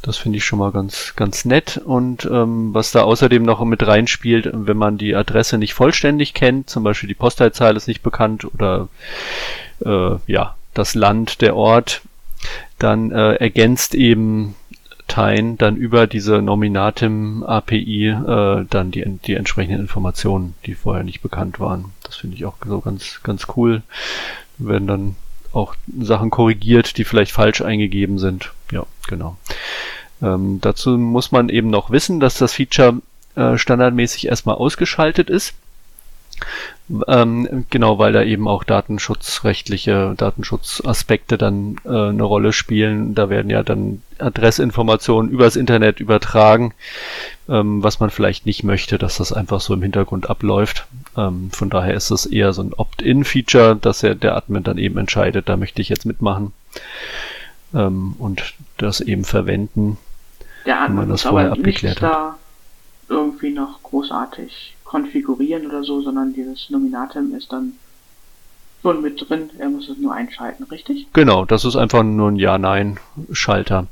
Das 0.03 0.17
finde 0.17 0.39
ich 0.39 0.45
schon 0.45 0.59
mal 0.59 0.73
ganz, 0.73 1.15
ganz 1.15 1.45
nett. 1.45 1.81
Und 1.85 2.25
ähm, 2.25 2.75
was 2.75 2.91
da 2.91 3.03
außerdem 3.03 3.45
noch 3.45 3.65
mit 3.65 3.87
reinspielt, 3.87 4.51
wenn 4.53 4.77
man 4.77 4.99
die 4.99 5.15
Adresse 5.15 5.59
nicht 5.59 5.75
vollständig 5.75 6.35
kennt, 6.35 6.69
zum 6.69 6.83
Beispiel 6.83 7.09
die 7.09 7.15
Postleitzahl 7.15 7.77
ist 7.77 7.87
nicht 7.87 8.03
bekannt 8.03 8.45
oder 8.53 8.89
äh, 9.85 10.17
ja, 10.27 10.57
das 10.75 10.97
Land, 10.97 11.41
der 11.41 11.55
Ort, 11.55 12.03
dann 12.81 13.13
äh, 13.13 13.35
ergänzt 13.35 13.95
eben 13.95 14.57
Tyne 15.13 15.57
dann 15.57 15.77
über 15.77 16.07
diese 16.07 16.41
Nominatim 16.41 17.43
API 17.43 18.09
äh, 18.09 18.65
dann 18.71 18.91
die, 18.91 19.05
die 19.27 19.35
entsprechenden 19.35 19.81
Informationen, 19.81 20.55
die 20.65 20.75
vorher 20.75 21.05
nicht 21.05 21.21
bekannt 21.21 21.61
waren. 21.61 21.93
Das 22.03 22.17
finde 22.17 22.37
ich 22.37 22.47
auch 22.47 22.55
so 22.67 22.81
ganz, 22.81 23.21
ganz 23.23 23.47
cool. 23.55 23.83
Werden 24.57 24.87
dann 24.87 25.17
auch 25.53 25.75
Sachen 26.01 26.31
korrigiert, 26.31 26.97
die 26.97 27.05
vielleicht 27.05 27.33
falsch 27.33 27.61
eingegeben 27.61 28.19
sind. 28.19 28.53
Ja, 28.71 28.87
genau. 29.07 29.37
Ähm, 30.23 30.61
dazu 30.63 30.97
muss 30.97 31.31
man 31.31 31.51
eben 31.51 31.69
noch 31.69 31.91
wissen, 31.91 32.19
dass 32.19 32.39
das 32.39 32.55
Feature 32.55 33.03
äh, 33.35 33.59
standardmäßig 33.59 34.29
erstmal 34.29 34.55
ausgeschaltet 34.55 35.29
ist. 35.29 35.53
Ähm, 37.09 37.65
genau, 37.71 37.99
weil 37.99 38.13
da 38.13 38.23
eben 38.23 38.47
auch 38.49 38.65
datenschutzrechtliche 38.65 40.15
Datenschutzaspekte 40.17 41.39
dann 41.39 41.77
äh, 41.85 41.89
eine 41.89 42.23
Rolle 42.23 42.53
spielen. 42.53 43.15
Da 43.15 43.31
werden 43.31 43.51
ja 43.51 43.63
dann 43.63 44.03
Adressinformationen 44.19 45.31
übers 45.31 45.57
Internet 45.57 46.01
übertragen, 46.01 46.75
ähm, 47.49 47.83
was 47.83 48.01
man 48.01 48.11
vielleicht 48.11 48.45
nicht 48.47 48.63
möchte, 48.63 48.99
dass 48.99 49.17
das 49.17 49.33
einfach 49.33 49.61
so 49.61 49.73
im 49.75 49.83
Hintergrund 49.83 50.29
abläuft. 50.29 50.87
Ähm, 51.17 51.51
von 51.51 51.71
daher 51.71 51.95
ist 51.95 52.11
es 52.11 52.27
eher 52.27 52.53
so 52.53 52.63
ein 52.63 52.75
Opt-in-Feature, 52.75 53.77
dass 53.77 54.03
er, 54.03 54.15
der 54.15 54.37
Admin 54.37 54.63
dann 54.63 54.79
eben 54.79 54.99
entscheidet, 54.99 55.49
da 55.49 55.57
möchte 55.57 55.81
ich 55.81 55.89
jetzt 55.89 56.05
mitmachen 56.05 56.53
ähm, 57.75 58.15
und 58.19 58.55
das 58.77 59.01
eben 59.01 59.25
verwenden, 59.25 59.99
Der 60.67 60.75
wenn 60.75 60.83
Admin 60.83 60.97
man 60.97 61.09
das 61.09 61.25
muss 61.25 61.31
vorher 61.31 61.51
aber 61.51 61.59
abgeklärt 61.59 62.03
hat. 62.03 62.11
da 62.11 62.39
irgendwie 63.09 63.51
noch 63.51 63.83
großartig 63.83 64.77
konfigurieren 64.93 65.67
oder 65.67 65.83
so, 65.85 66.03
sondern 66.03 66.35
dieses 66.35 66.69
Nominatim 66.69 67.35
ist 67.35 67.51
dann 67.51 67.73
schon 68.83 69.01
mit 69.01 69.27
drin. 69.27 69.49
Er 69.59 69.71
muss 69.71 69.89
es 69.89 69.97
nur 69.97 70.13
einschalten, 70.13 70.65
richtig? 70.65 71.07
Genau, 71.15 71.47
das 71.47 71.65
ist 71.65 71.77
einfach 71.77 72.03
nur 72.03 72.31
ein 72.31 72.37
Ja-Nein-Schalter. 72.37 73.87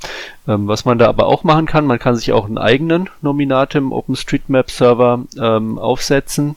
Ähm, 0.47 0.69
was 0.69 0.85
man 0.85 0.99
da 0.99 1.09
aber 1.09 1.27
auch 1.27 1.43
machen 1.43 1.65
kann, 1.65 1.87
man 1.87 1.99
kann 1.99 2.17
sich 2.17 2.33
auch 2.35 2.45
einen 2.45 2.59
eigenen 2.59 3.09
Nominatim 3.23 3.93
OpenStreetMap-Server 3.93 5.25
ähm, 5.41 5.79
aufsetzen, 5.79 6.57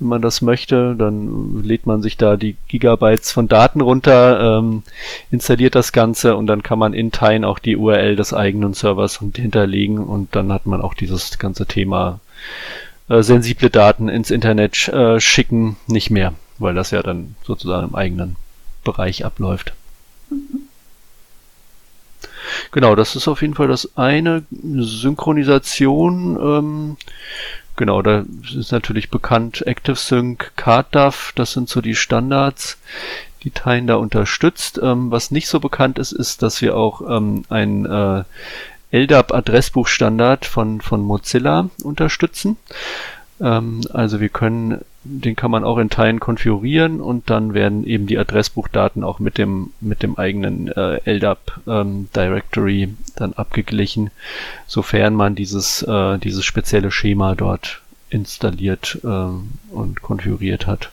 wenn 0.00 0.08
man 0.08 0.22
das 0.22 0.42
möchte. 0.42 0.96
Dann 0.98 1.62
lädt 1.62 1.86
man 1.86 2.02
sich 2.02 2.16
da 2.16 2.36
die 2.36 2.56
Gigabytes 2.66 3.30
von 3.30 3.46
Daten 3.46 3.82
runter, 3.82 4.58
ähm, 4.58 4.82
installiert 5.30 5.76
das 5.76 5.92
Ganze 5.92 6.34
und 6.34 6.48
dann 6.48 6.64
kann 6.64 6.80
man 6.80 6.92
in 6.92 7.12
Teilen 7.12 7.44
auch 7.44 7.60
die 7.60 7.76
URL 7.76 8.16
des 8.16 8.34
eigenen 8.34 8.74
Servers 8.74 9.20
hinterlegen 9.20 9.98
und 9.98 10.34
dann 10.34 10.52
hat 10.52 10.66
man 10.66 10.80
auch 10.80 10.94
dieses 10.94 11.38
ganze 11.38 11.66
Thema 11.66 12.18
äh, 13.08 13.22
sensible 13.22 13.70
Daten 13.70 14.08
ins 14.08 14.30
Internet 14.30 14.88
äh, 14.88 15.20
schicken 15.20 15.76
nicht 15.86 16.10
mehr, 16.10 16.34
weil 16.58 16.74
das 16.74 16.90
ja 16.90 17.02
dann 17.02 17.36
sozusagen 17.44 17.88
im 17.88 17.94
eigenen 17.94 18.36
Bereich 18.84 19.24
abläuft. 19.24 19.74
Genau, 22.70 22.94
das 22.94 23.16
ist 23.16 23.28
auf 23.28 23.42
jeden 23.42 23.54
Fall 23.54 23.68
das 23.68 23.96
eine. 23.96 24.44
Synchronisation, 24.50 26.38
ähm, 26.40 26.96
genau, 27.76 28.02
da 28.02 28.24
ist 28.56 28.72
natürlich 28.72 29.10
bekannt 29.10 29.66
ActiveSync, 29.66 30.52
CardDAV, 30.56 31.32
das 31.34 31.52
sind 31.52 31.68
so 31.68 31.80
die 31.80 31.94
Standards, 31.94 32.78
die 33.42 33.50
Teilen 33.50 33.86
da 33.86 33.96
unterstützt. 33.96 34.80
Ähm, 34.82 35.10
was 35.10 35.30
nicht 35.30 35.48
so 35.48 35.60
bekannt 35.60 35.98
ist, 35.98 36.12
ist, 36.12 36.42
dass 36.42 36.60
wir 36.62 36.76
auch 36.76 37.02
ähm, 37.08 37.44
ein 37.48 37.86
äh, 37.86 38.24
LDAP-Adressbuchstandard 38.96 40.46
von, 40.46 40.80
von 40.80 41.02
Mozilla 41.02 41.68
unterstützen. 41.82 42.56
Ähm, 43.40 43.82
also 43.92 44.20
wir 44.20 44.30
können, 44.30 44.80
den 45.04 45.36
kann 45.36 45.50
man 45.50 45.64
auch 45.64 45.78
in 45.78 45.90
Teilen 45.90 46.18
konfigurieren 46.18 47.00
und 47.00 47.28
dann 47.28 47.52
werden 47.52 47.86
eben 47.86 48.06
die 48.06 48.18
Adressbuchdaten 48.18 49.04
auch 49.04 49.18
mit 49.18 49.38
dem, 49.38 49.72
mit 49.80 50.02
dem 50.02 50.16
eigenen 50.16 50.68
äh, 50.68 51.00
LDAP 51.04 51.60
ähm, 51.66 52.08
Directory 52.16 52.94
dann 53.16 53.34
abgeglichen, 53.34 54.10
sofern 54.66 55.14
man 55.14 55.34
dieses, 55.34 55.82
äh, 55.82 56.18
dieses 56.18 56.44
spezielle 56.44 56.90
Schema 56.90 57.34
dort 57.34 57.82
installiert 58.08 58.98
ähm, 59.04 59.50
und 59.70 60.00
konfiguriert 60.00 60.66
hat. 60.66 60.90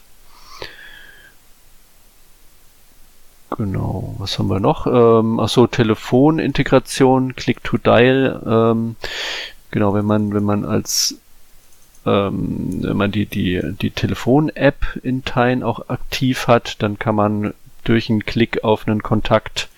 Genau, 3.58 4.16
was 4.18 4.40
haben 4.40 4.50
wir 4.50 4.60
noch? 4.60 4.88
Ähm, 4.88 5.40
achso, 5.40 5.68
Telefonintegration, 5.68 7.36
Click 7.36 7.64
to 7.64 7.78
Dial. 7.78 8.42
Ähm, 8.46 8.96
genau, 9.72 9.94
wenn 9.94 10.06
man, 10.06 10.34
wenn 10.34 10.44
man 10.44 10.66
als 10.66 11.20
ähm, 12.06 12.80
wenn 12.84 12.98
man 12.98 13.12
die, 13.12 13.26
die, 13.26 13.62
die 13.80 13.92
Telefon-App 13.92 15.00
in 15.04 15.24
Teilen 15.24 15.64
auch 15.64 15.90
aktiv 15.90 16.48
hat, 16.48 16.82
dann 16.82 17.00
kann 17.00 17.16
man 17.16 17.54
durch 17.84 18.10
einen 18.10 18.26
Klick 18.26 18.64
auf 18.64 18.88
einen 18.88 19.04
Kontakt 19.04 19.70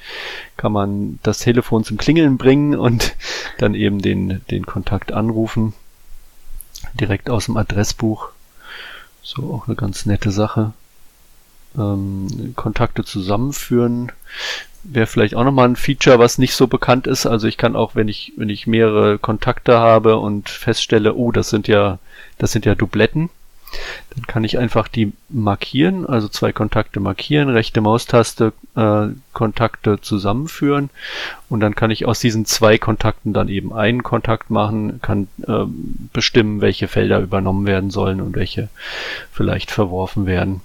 kann 0.57 0.71
man 0.71 1.19
das 1.23 1.39
Telefon 1.39 1.83
zum 1.83 1.97
Klingeln 1.97 2.37
bringen 2.37 2.75
und 2.75 3.15
dann 3.57 3.75
eben 3.75 4.01
den, 4.01 4.41
den 4.49 4.65
Kontakt 4.65 5.11
anrufen. 5.11 5.73
Direkt 6.93 7.29
aus 7.29 7.45
dem 7.45 7.57
Adressbuch. 7.57 8.29
So 9.21 9.53
auch 9.53 9.67
eine 9.67 9.75
ganz 9.75 10.05
nette 10.05 10.31
Sache. 10.31 10.73
Ähm, 11.77 12.53
Kontakte 12.55 13.03
zusammenführen 13.03 14.11
wäre 14.83 15.07
vielleicht 15.07 15.35
auch 15.35 15.43
nochmal 15.43 15.67
ein 15.67 15.75
Feature, 15.75 16.19
was 16.19 16.37
nicht 16.37 16.53
so 16.53 16.67
bekannt 16.67 17.07
ist. 17.07 17.25
Also 17.25 17.47
ich 17.47 17.57
kann 17.57 17.75
auch, 17.75 17.95
wenn 17.95 18.07
ich, 18.07 18.33
wenn 18.37 18.49
ich 18.49 18.67
mehrere 18.67 19.17
Kontakte 19.17 19.79
habe 19.79 20.17
und 20.17 20.49
feststelle, 20.49 21.15
oh, 21.15 21.31
das 21.31 21.49
sind 21.49 21.67
ja, 21.67 21.99
das 22.37 22.51
sind 22.51 22.65
ja 22.65 22.75
Dubletten, 22.75 23.29
dann 24.13 24.25
kann 24.27 24.43
ich 24.43 24.57
einfach 24.57 24.87
die 24.87 25.11
markieren, 25.29 26.05
also 26.05 26.27
zwei 26.27 26.53
Kontakte 26.53 26.99
markieren, 26.99 27.49
rechte 27.49 27.81
Maustaste 27.81 28.53
äh, 28.75 29.07
Kontakte 29.33 29.99
zusammenführen 29.99 30.89
und 31.49 31.59
dann 31.59 31.75
kann 31.75 31.91
ich 31.91 32.05
aus 32.05 32.19
diesen 32.19 32.45
zwei 32.45 32.77
Kontakten 32.77 33.33
dann 33.33 33.49
eben 33.49 33.73
einen 33.73 34.03
Kontakt 34.03 34.49
machen, 34.49 35.01
kann 35.01 35.27
äh, 35.47 35.65
bestimmen, 36.13 36.61
welche 36.61 36.87
Felder 36.87 37.19
übernommen 37.19 37.65
werden 37.65 37.89
sollen 37.89 38.21
und 38.21 38.35
welche 38.35 38.69
vielleicht 39.31 39.71
verworfen 39.71 40.25
werden. 40.25 40.61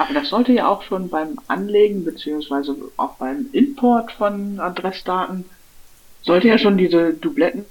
Aber 0.00 0.14
das 0.14 0.30
sollte 0.30 0.52
ja 0.52 0.66
auch 0.66 0.82
schon 0.82 1.10
beim 1.10 1.38
Anlegen 1.46 2.06
beziehungsweise 2.06 2.74
auch 2.96 3.16
beim 3.16 3.44
Import 3.52 4.10
von 4.12 4.58
Adressdaten 4.58 5.44
sollte 6.22 6.48
ja 6.48 6.56
schon 6.56 6.78
diese 6.78 7.12
Dubletten 7.12 7.66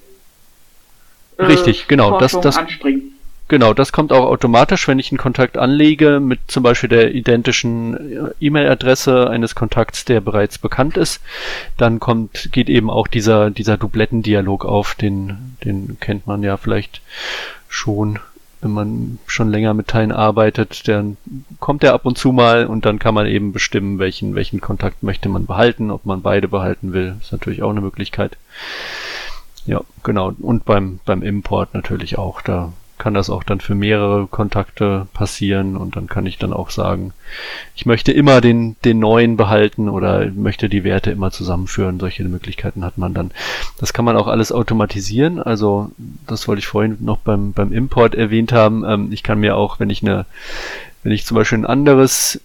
äh, 1.37 1.45
Richtig, 1.45 1.87
genau, 1.87 2.19
das- 2.19 2.33
Forschung 2.33 2.41
das- 2.43 2.57
anspringen. 2.57 3.15
Genau, 3.47 3.73
das 3.73 3.91
kommt 3.91 4.11
auch 4.13 4.25
automatisch, 4.27 4.87
wenn 4.87 4.99
ich 4.99 5.09
einen 5.11 5.17
Kontakt 5.17 5.57
anlege 5.57 6.19
mit 6.19 6.39
zum 6.45 6.61
Beispiel 6.61 6.87
der 6.87 7.15
identischen 7.15 8.27
äh, 8.27 8.31
E-Mail-Adresse 8.39 9.27
eines 9.27 9.55
Kontakts, 9.55 10.05
der 10.05 10.21
bereits 10.21 10.59
bekannt 10.59 10.97
ist, 10.97 11.19
dann 11.77 11.99
kommt, 11.99 12.49
geht 12.51 12.69
eben 12.69 12.91
auch 12.91 13.07
dieser, 13.07 13.49
dieser 13.49 13.75
Dublettendialog 13.77 14.65
auf, 14.65 14.93
den, 14.93 15.57
den 15.65 15.97
kennt 15.99 16.27
man 16.27 16.43
ja 16.43 16.57
vielleicht 16.57 17.01
schon, 17.67 18.19
wenn 18.61 18.71
man 18.71 19.19
schon 19.25 19.49
länger 19.49 19.73
mit 19.73 19.87
Teilen 19.87 20.11
arbeitet, 20.11 20.87
dann 20.87 21.17
kommt 21.59 21.83
er 21.83 21.93
ab 21.93 22.05
und 22.05 22.17
zu 22.17 22.31
mal 22.31 22.65
und 22.65 22.85
dann 22.85 22.99
kann 22.99 23.13
man 23.13 23.25
eben 23.25 23.53
bestimmen, 23.53 23.99
welchen, 23.99 24.35
welchen 24.35 24.59
Kontakt 24.59 25.03
möchte 25.03 25.29
man 25.29 25.45
behalten, 25.45 25.91
ob 25.91 26.05
man 26.05 26.21
beide 26.21 26.47
behalten 26.47 26.93
will, 26.93 27.15
ist 27.21 27.31
natürlich 27.31 27.63
auch 27.63 27.69
eine 27.69 27.81
Möglichkeit. 27.81 28.37
Ja, 29.65 29.81
genau. 30.03 30.33
Und 30.39 30.65
beim, 30.65 30.99
beim 31.05 31.21
Import 31.21 31.73
natürlich 31.73 32.17
auch. 32.17 32.41
Da 32.41 32.73
kann 32.99 33.13
das 33.13 33.29
auch 33.29 33.43
dann 33.43 33.61
für 33.61 33.75
mehrere 33.75 34.27
Kontakte 34.27 35.07
passieren 35.13 35.77
und 35.77 35.95
dann 35.95 36.07
kann 36.07 36.25
ich 36.25 36.37
dann 36.37 36.53
auch 36.53 36.69
sagen, 36.69 37.13
ich 37.75 37.85
möchte 37.85 38.11
immer 38.11 38.41
den, 38.41 38.75
den 38.83 38.99
neuen 38.99 39.37
behalten 39.37 39.89
oder 39.89 40.29
möchte 40.31 40.69
die 40.69 40.83
Werte 40.83 41.09
immer 41.09 41.31
zusammenführen. 41.31 41.99
Solche 41.99 42.23
Möglichkeiten 42.25 42.83
hat 42.83 42.97
man 42.97 43.13
dann. 43.13 43.31
Das 43.79 43.93
kann 43.93 44.05
man 44.05 44.17
auch 44.17 44.27
alles 44.27 44.51
automatisieren. 44.51 45.41
Also, 45.41 45.91
das 46.31 46.47
wollte 46.47 46.59
ich 46.59 46.67
vorhin 46.67 46.97
noch 46.99 47.17
beim, 47.17 47.53
beim 47.53 47.73
Import 47.73 48.15
erwähnt 48.15 48.51
haben. 48.51 48.83
Ähm, 48.85 49.09
ich 49.11 49.23
kann 49.23 49.39
mir 49.39 49.55
auch, 49.55 49.79
wenn 49.79 49.89
ich 49.89 50.03
eine, 50.03 50.25
wenn 51.03 51.11
ich 51.11 51.25
zum 51.25 51.35
Beispiel 51.35 51.59
ein 51.59 51.65
anderes 51.65 52.41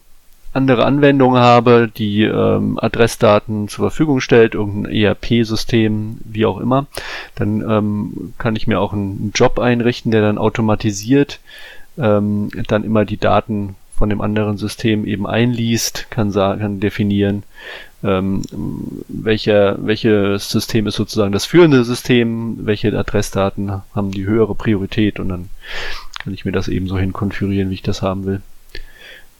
andere 0.52 0.86
Anwendung 0.86 1.36
habe, 1.36 1.90
die 1.94 2.22
ähm, 2.22 2.78
Adressdaten 2.80 3.68
zur 3.68 3.90
Verfügung 3.90 4.20
stellt, 4.20 4.54
irgendein 4.54 4.92
ERP-System, 4.92 6.18
wie 6.24 6.46
auch 6.46 6.58
immer, 6.58 6.86
dann 7.34 7.60
ähm, 7.68 8.34
kann 8.38 8.54
ich 8.54 8.68
mir 8.68 8.80
auch 8.80 8.92
einen 8.92 9.32
Job 9.34 9.58
einrichten, 9.58 10.12
der 10.12 10.22
dann 10.22 10.38
automatisiert 10.38 11.40
ähm, 11.98 12.50
dann 12.68 12.84
immer 12.84 13.04
die 13.04 13.16
Daten 13.16 13.76
von 13.96 14.10
dem 14.10 14.20
anderen 14.20 14.56
System 14.56 15.06
eben 15.06 15.26
einliest, 15.26 16.06
kann, 16.10 16.32
kann 16.32 16.80
definieren, 16.80 17.44
ähm, 18.04 18.42
welcher, 19.08 19.78
welches 19.84 20.50
System 20.50 20.86
ist 20.86 20.96
sozusagen 20.96 21.32
das 21.32 21.46
führende 21.46 21.84
System, 21.84 22.66
welche 22.66 22.96
Adressdaten 22.96 23.82
haben 23.94 24.10
die 24.10 24.26
höhere 24.26 24.54
Priorität 24.54 25.18
und 25.18 25.30
dann 25.30 25.48
kann 26.22 26.34
ich 26.34 26.44
mir 26.44 26.52
das 26.52 26.68
eben 26.68 26.86
so 26.86 26.98
hinkonfigurieren, 26.98 27.70
wie 27.70 27.74
ich 27.74 27.82
das 27.82 28.02
haben 28.02 28.26
will. 28.26 28.42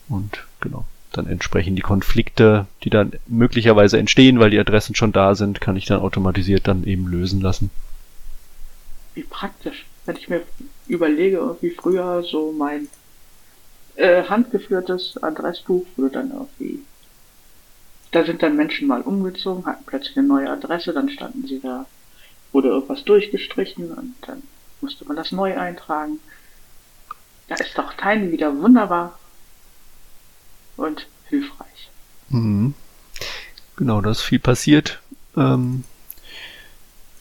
Und 0.09 0.45
genau, 0.61 0.87
dann 1.13 1.27
entsprechend 1.27 1.77
die 1.77 1.83
Konflikte, 1.83 2.67
die 2.83 2.91
dann 2.91 3.13
möglicherweise 3.27 3.99
entstehen, 3.99 4.41
weil 4.41 4.51
die 4.51 4.59
Adressen 4.59 4.95
schon 4.95 5.13
da 5.13 5.35
sind, 5.35 5.61
kann 5.61 5.77
ich 5.77 5.85
dann 5.85 6.01
automatisiert 6.01 6.67
dann 6.67 6.85
eben 6.85 7.07
lösen 7.07 7.41
lassen. 7.43 7.71
Wie 9.15 9.23
praktisch, 9.23 9.85
wenn 10.07 10.17
ich 10.17 10.29
mir 10.29 10.43
überlege, 10.89 11.57
wie 11.61 11.71
früher 11.71 12.23
so 12.23 12.53
mein 12.53 12.89
äh, 13.97 14.25
handgeführtes 14.25 15.23
Adressbuch 15.23 15.85
wurde 15.97 16.15
dann 16.15 16.33
irgendwie 16.33 16.81
da 18.15 18.25
sind 18.25 18.43
dann 18.43 18.55
Menschen 18.57 18.87
mal 18.87 19.01
umgezogen, 19.01 19.67
hatten 19.67 19.85
plötzlich 19.85 20.17
eine 20.17 20.27
neue 20.27 20.49
Adresse, 20.49 20.93
dann 20.93 21.11
standen 21.11 21.47
sie 21.49 21.61
da, 21.61 21.87
wurde 22.53 22.69
irgendwas 22.69 23.03
durchgestrichen 23.05 23.91
und 23.91 24.15
dann 24.23 24.43
musste 24.81 25.05
man 25.05 25.17
das 25.17 25.33
neu 25.33 25.59
eintragen. 25.59 26.21
Da 27.49 27.57
ist 27.57 27.77
doch 27.77 27.93
Tiny 27.95 28.31
wieder 28.31 28.57
wunderbar 28.57 29.19
und 30.77 31.07
hilfreich. 31.29 31.91
Mhm. 32.29 32.75
Genau, 33.77 34.01
da 34.01 34.13
ist 34.13 34.23
viel 34.23 34.39
passiert. 34.39 35.01
Ähm, 35.37 35.83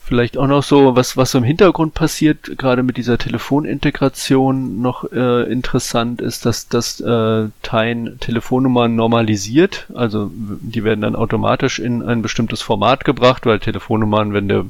Vielleicht 0.06 0.36
auch 0.36 0.46
noch 0.46 0.62
so, 0.62 0.96
was, 0.96 1.16
was 1.16 1.32
im 1.32 1.44
Hintergrund 1.44 1.94
passiert, 1.94 2.58
gerade 2.58 2.82
mit 2.82 2.98
dieser 2.98 3.16
Telefonintegration 3.16 4.82
noch 4.82 5.10
äh, 5.10 5.50
interessant 5.50 6.20
ist, 6.20 6.44
dass 6.44 6.68
das 6.68 7.00
äh, 7.00 7.48
Tine 7.62 8.18
Telefonnummern 8.18 8.94
normalisiert. 8.94 9.86
Also 9.94 10.30
die 10.34 10.84
werden 10.84 11.00
dann 11.00 11.16
automatisch 11.16 11.78
in 11.78 12.02
ein 12.02 12.20
bestimmtes 12.20 12.60
Format 12.60 13.06
gebracht, 13.06 13.46
weil 13.46 13.60
Telefonnummern, 13.60 14.34
wenn 14.34 14.48
der, 14.48 14.66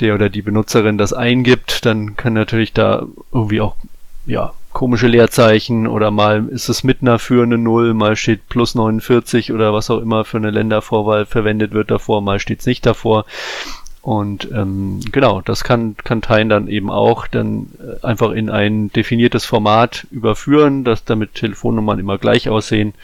der 0.00 0.14
oder 0.14 0.30
die 0.30 0.42
Benutzerin 0.42 0.96
das 0.96 1.12
eingibt, 1.12 1.84
dann 1.84 2.16
kann 2.16 2.32
natürlich 2.32 2.72
da 2.72 3.04
irgendwie 3.34 3.60
auch 3.60 3.76
ja, 4.24 4.54
komische 4.72 5.08
Leerzeichen 5.08 5.86
oder 5.86 6.10
mal 6.10 6.48
ist 6.48 6.70
es 6.70 6.84
mit 6.84 7.02
einer 7.02 7.18
führenden 7.18 7.62
Null, 7.62 7.92
mal 7.92 8.16
steht 8.16 8.48
plus 8.48 8.74
49 8.74 9.52
oder 9.52 9.74
was 9.74 9.90
auch 9.90 10.00
immer 10.00 10.24
für 10.24 10.38
eine 10.38 10.50
Ländervorwahl 10.50 11.26
verwendet 11.26 11.72
wird 11.72 11.90
davor, 11.90 12.22
mal 12.22 12.40
steht 12.40 12.60
es 12.60 12.66
nicht 12.66 12.86
davor. 12.86 13.26
Und 14.06 14.48
ähm, 14.52 15.00
genau, 15.10 15.40
das 15.40 15.64
kann, 15.64 15.96
kann 15.96 16.22
Teilen 16.22 16.48
dann 16.48 16.68
eben 16.68 16.92
auch 16.92 17.26
dann 17.26 17.72
äh, 17.80 18.06
einfach 18.06 18.30
in 18.30 18.50
ein 18.50 18.92
definiertes 18.92 19.44
Format 19.44 20.06
überführen, 20.12 20.84
dass 20.84 21.04
damit 21.04 21.34
Telefonnummern 21.34 21.98
immer 21.98 22.16
gleich 22.16 22.48
aussehen, 22.48 22.94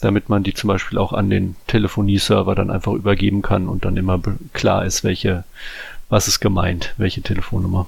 damit 0.00 0.30
man 0.30 0.42
die 0.42 0.54
zum 0.54 0.68
Beispiel 0.68 0.96
auch 0.96 1.12
an 1.12 1.28
den 1.28 1.56
Telefonieserver 1.66 2.54
dann 2.54 2.70
einfach 2.70 2.94
übergeben 2.94 3.42
kann 3.42 3.68
und 3.68 3.84
dann 3.84 3.98
immer 3.98 4.18
klar 4.54 4.86
ist, 4.86 5.04
welche, 5.04 5.44
was 6.08 6.26
ist 6.26 6.40
gemeint, 6.40 6.94
welche 6.96 7.20
Telefonnummer. 7.20 7.86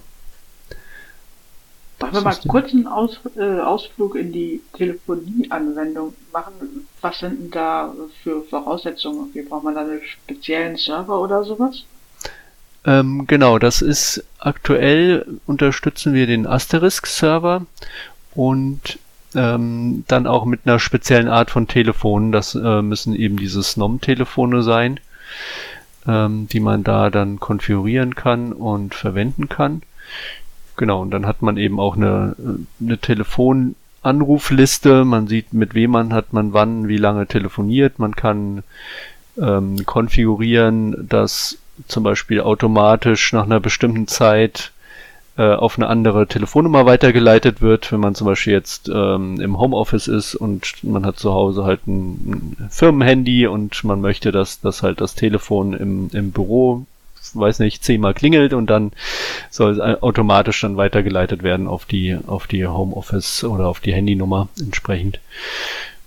Wollen 2.01 2.13
wir 2.13 2.21
mal 2.21 2.37
kurz 2.49 2.75
einen 2.75 2.87
Aus, 2.87 3.19
äh, 3.35 3.61
Ausflug 3.61 4.15
in 4.15 4.31
die 4.31 4.61
Telefonieanwendung 4.75 6.13
machen? 6.35 6.87
Was 7.01 7.21
sind 7.21 7.45
denn 7.45 7.51
da 7.51 7.95
für 8.23 8.43
Voraussetzungen? 8.43 9.31
Wie 9.33 9.41
braucht 9.41 9.65
man 9.65 9.75
da 9.75 9.81
einen 9.81 10.03
speziellen 10.05 10.77
Server 10.77 11.19
oder 11.19 11.45
sowas? 11.45 11.85
Ähm, 12.85 13.27
genau, 13.27 13.59
das 13.59 13.81
ist 13.81 14.25
aktuell 14.39 15.27
unterstützen 15.47 16.15
wir 16.15 16.27
den 16.27 16.47
Asterisk-Server 16.47 17.65
und 18.35 18.99
ähm, 19.35 20.05
dann 20.09 20.27
auch 20.27 20.45
mit 20.45 20.61
einer 20.65 20.79
speziellen 20.79 21.29
Art 21.29 21.51
von 21.51 21.69
Telefonen. 21.69 22.33
Das 22.33 22.55
äh, 22.55 22.83
müssen 22.83 23.15
eben 23.15 23.37
diese 23.37 23.63
SNOM-Telefone 23.63 24.63
sein, 24.63 25.01
ähm, 26.07 26.49
die 26.49 26.61
man 26.61 26.85
da 26.85 27.11
dann 27.11 27.41
konfigurieren 27.41 28.15
kann 28.15 28.53
und 28.53 28.95
verwenden 28.95 29.49
kann. 29.49 29.83
Genau, 30.77 31.03
und 31.03 31.11
dann 31.11 31.27
hat 31.27 31.43
man 31.43 31.57
eben 31.57 31.79
auch 31.79 31.97
eine, 31.97 32.35
eine 32.81 32.99
Telefonanrufliste. 32.99 35.05
Man 35.05 35.29
sieht, 35.29 35.53
mit 35.53 35.75
wem 35.75 35.93
man 35.93 36.13
hat 36.13 36.33
man 36.33 36.53
wann, 36.53 36.89
wie 36.89 36.97
lange 36.97 37.27
telefoniert. 37.27 37.99
Man 37.99 38.17
kann 38.17 38.63
ähm, 39.41 39.85
konfigurieren, 39.87 41.09
dass 41.09 41.59
zum 41.87 42.03
Beispiel 42.03 42.41
automatisch 42.41 43.33
nach 43.33 43.45
einer 43.45 43.61
bestimmten 43.61 44.07
Zeit 44.09 44.73
äh, 45.39 45.55
auf 45.55 45.79
eine 45.79 45.89
andere 45.89 46.27
Telefonnummer 46.27 46.85
weitergeleitet 46.85 47.63
wird, 47.63 47.91
wenn 47.91 48.01
man 48.01 48.15
zum 48.15 48.27
Beispiel 48.27 48.53
jetzt 48.53 48.91
ähm, 48.93 49.41
im 49.41 49.59
Homeoffice 49.59 50.09
ist 50.09 50.35
und 50.35 50.85
man 50.85 51.07
hat 51.07 51.19
zu 51.19 51.33
Hause 51.33 51.65
halt 51.65 51.87
ein, 51.87 52.57
ein 52.61 52.69
Firmenhandy 52.71 53.47
und 53.47 53.83
man 53.85 54.01
möchte, 54.01 54.31
dass, 54.31 54.61
dass 54.61 54.83
halt 54.83 55.01
das 55.01 55.15
Telefon 55.15 55.73
im, 55.73 56.11
im 56.13 56.33
Büro, 56.33 56.85
weiß 57.33 57.61
nicht, 57.61 57.83
zehnmal 57.83 58.13
klingelt 58.13 58.53
und 58.53 58.69
dann 58.69 58.93
soll 59.51 59.73
es 59.73 60.03
automatisch 60.03 60.61
dann 60.61 60.77
weitergeleitet 60.77 61.43
werden 61.43 61.67
auf 61.67 61.87
die, 61.87 62.19
auf 62.27 62.47
die 62.47 62.67
Homeoffice 62.67 63.45
oder 63.45 63.69
auf 63.69 63.81
die 63.81 63.95
Handynummer 63.95 64.49
entsprechend. 64.61 65.19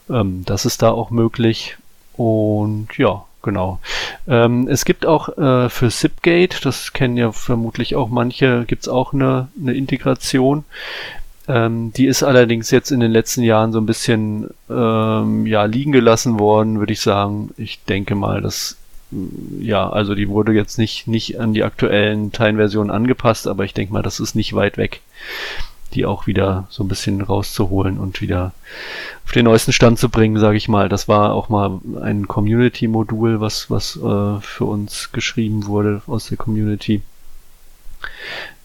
Ähm, 0.10 0.44
das 0.46 0.66
ist 0.66 0.82
da 0.84 0.92
auch 0.92 1.10
möglich. 1.10 1.78
Und 2.14 2.90
ja, 2.98 3.26
genau. 3.46 3.80
Ähm, 4.28 4.68
es 4.68 4.84
gibt 4.84 5.06
auch 5.06 5.30
äh, 5.38 5.70
für 5.70 5.90
Zipgate, 5.90 6.60
das 6.62 6.92
kennen 6.92 7.16
ja 7.16 7.32
vermutlich 7.32 7.96
auch 7.96 8.10
manche, 8.10 8.66
gibt's 8.68 8.90
auch 8.90 9.14
eine, 9.14 9.48
eine 9.62 9.74
Integration. 9.74 10.66
Ähm, 11.48 11.94
die 11.94 12.08
ist 12.08 12.24
allerdings 12.24 12.72
jetzt 12.72 12.92
in 12.92 13.00
den 13.00 13.12
letzten 13.12 13.44
Jahren 13.44 13.72
so 13.72 13.80
ein 13.80 13.86
bisschen 13.86 14.50
ähm, 14.70 15.46
ja 15.46 15.64
liegen 15.64 15.94
gelassen 15.94 16.40
worden, 16.40 16.80
würde 16.80 16.92
ich 16.92 17.02
sagen. 17.02 17.52
Ich 17.56 17.84
denke 17.86 18.16
mal, 18.16 18.42
dass 18.42 18.78
ja, 19.60 19.88
also 19.88 20.16
die 20.16 20.28
wurde 20.28 20.52
jetzt 20.52 20.78
nicht 20.80 21.08
nicht 21.08 21.40
an 21.40 21.54
die 21.54 21.64
aktuellen 21.64 22.32
Teilenversionen 22.32 22.92
angepasst, 22.92 23.48
aber 23.48 23.64
ich 23.64 23.74
denke 23.74 23.94
mal, 23.94 24.02
das 24.02 24.20
ist 24.20 24.36
nicht 24.36 24.54
weit 24.54 24.78
weg 24.78 25.02
die 25.96 26.06
auch 26.06 26.28
wieder 26.28 26.68
so 26.70 26.84
ein 26.84 26.88
bisschen 26.88 27.22
rauszuholen 27.22 27.98
und 27.98 28.22
wieder 28.22 28.54
auf 29.26 29.32
den 29.32 29.46
neuesten 29.46 29.74
Stand 29.74 29.98
zu 29.98 30.10
bringen, 30.10 30.40
sage 30.40 30.58
ich 30.58 30.68
mal. 30.68 30.90
Das 30.90 31.08
war 31.08 31.34
auch 31.34 31.50
mal 31.50 31.80
ein 32.02 32.28
Community-Modul, 32.28 33.42
was, 33.42 33.72
was 33.72 33.96
äh, 33.96 34.42
für 34.42 34.66
uns 34.66 35.12
geschrieben 35.12 35.66
wurde 35.66 36.02
aus 36.08 36.28
der 36.28 36.38
Community. 36.38 37.02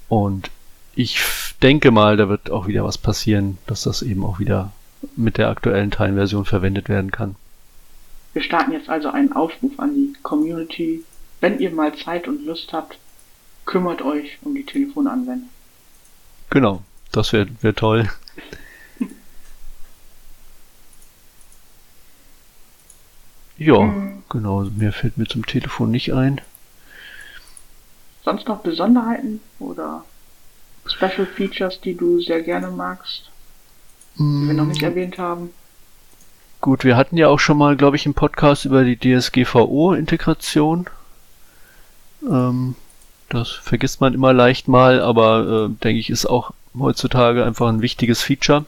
Und 0.09 0.51
ich 0.95 1.23
denke 1.63 1.91
mal, 1.91 2.17
da 2.17 2.29
wird 2.29 2.51
auch 2.51 2.67
wieder 2.67 2.85
was 2.85 2.99
passieren, 2.99 3.59
dass 3.67 3.83
das 3.83 4.03
eben 4.03 4.25
auch 4.25 4.39
wieder 4.39 4.73
mit 5.17 5.39
der 5.39 5.49
aktuellen 5.49 5.91
Teilenversion 5.91 6.45
verwendet 6.45 6.89
werden 6.89 7.11
kann. 7.11 7.37
Wir 8.33 8.43
starten 8.43 8.73
jetzt 8.73 8.89
also 8.89 9.11
einen 9.11 9.33
Aufruf 9.33 9.79
an 9.79 9.95
die 9.95 10.13
Community. 10.23 11.05
Wenn 11.41 11.59
ihr 11.59 11.71
mal 11.71 11.95
Zeit 11.95 12.29
und 12.29 12.45
Lust 12.45 12.73
habt, 12.73 12.99
kümmert 13.65 14.03
euch 14.03 14.39
um 14.43 14.55
die 14.55 14.65
Telefonanwendung. 14.65 15.49
Genau. 16.51 16.83
Das 17.13 17.33
wäre 17.33 17.49
wär 17.61 17.75
toll. 17.75 18.09
ja, 23.59 23.81
mhm. 23.81 24.23
genau. 24.29 24.63
Mehr 24.65 24.93
fällt 24.93 25.19
mir 25.19 25.27
zum 25.27 25.47
Telefon 25.47 25.91
nicht 25.91 26.13
ein. 26.13 26.41
Sonst 28.25 28.47
noch 28.49 28.61
Besonderheiten 28.61 29.41
oder 29.59 30.05
Special 30.87 31.27
Features, 31.27 31.81
die 31.81 31.97
du 31.97 32.21
sehr 32.21 32.43
gerne 32.43 32.71
magst, 32.71 33.31
die 34.17 34.23
wir 34.23 34.55
noch 34.55 34.67
nicht 34.67 34.83
mm. 34.83 34.85
erwähnt 34.85 35.19
haben? 35.19 35.51
Gut, 36.61 36.85
wir 36.85 36.97
hatten 36.97 37.17
ja 37.17 37.29
auch 37.29 37.39
schon 37.39 37.57
mal, 37.57 37.77
glaube 37.77 37.97
ich, 37.97 38.05
im 38.05 38.13
Podcast 38.13 38.67
über 38.67 38.85
die 38.85 38.99
DSGVO-Integration. 38.99 40.87
Ähm, 42.29 42.75
das 43.31 43.49
vergisst 43.49 44.01
man 44.01 44.13
immer 44.13 44.33
leicht 44.33 44.69
mal, 44.69 45.01
aber 45.01 45.69
äh, 45.71 45.83
denke 45.83 46.01
ich, 46.01 46.11
ist 46.11 46.27
auch 46.27 46.53
heutzutage 46.79 47.45
einfach 47.45 47.69
ein 47.69 47.83
wichtiges 47.83 48.23
Feature, 48.23 48.65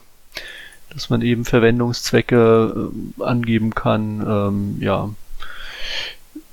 dass 0.89 1.09
man 1.09 1.21
eben 1.21 1.45
Verwendungszwecke 1.45 2.91
äh, 3.19 3.23
angeben 3.23 3.73
kann, 3.73 4.25
ähm, 4.27 4.77
ja, 4.79 5.09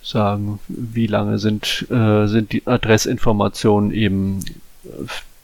sagen, 0.03 0.59
wie 0.69 1.07
lange 1.07 1.39
sind, 1.39 1.87
äh, 1.91 2.27
sind 2.27 2.53
die 2.53 2.67
Adressinformationen 2.67 3.93
eben 3.93 4.41
äh, 4.85 4.89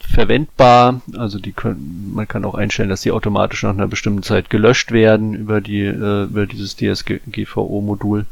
verwendbar. 0.01 1.03
Also 1.17 1.39
die 1.39 1.53
können, 1.53 2.13
man 2.15 2.29
kann 2.29 2.45
auch 2.45 2.55
einstellen, 2.55 2.89
dass 2.89 3.03
sie 3.03 3.13
automatisch 3.13 3.63
nach 3.63 3.71
einer 3.71 3.87
bestimmten 3.87 4.23
Zeit 4.23 4.51
gelöscht 4.51 4.93
werden 4.93 5.35
über 5.35 5.61
die, 5.61 5.83
äh, 5.83 6.25
über 6.25 6.47
dieses 6.47 6.77
DSGVO-Modul. 6.77 8.27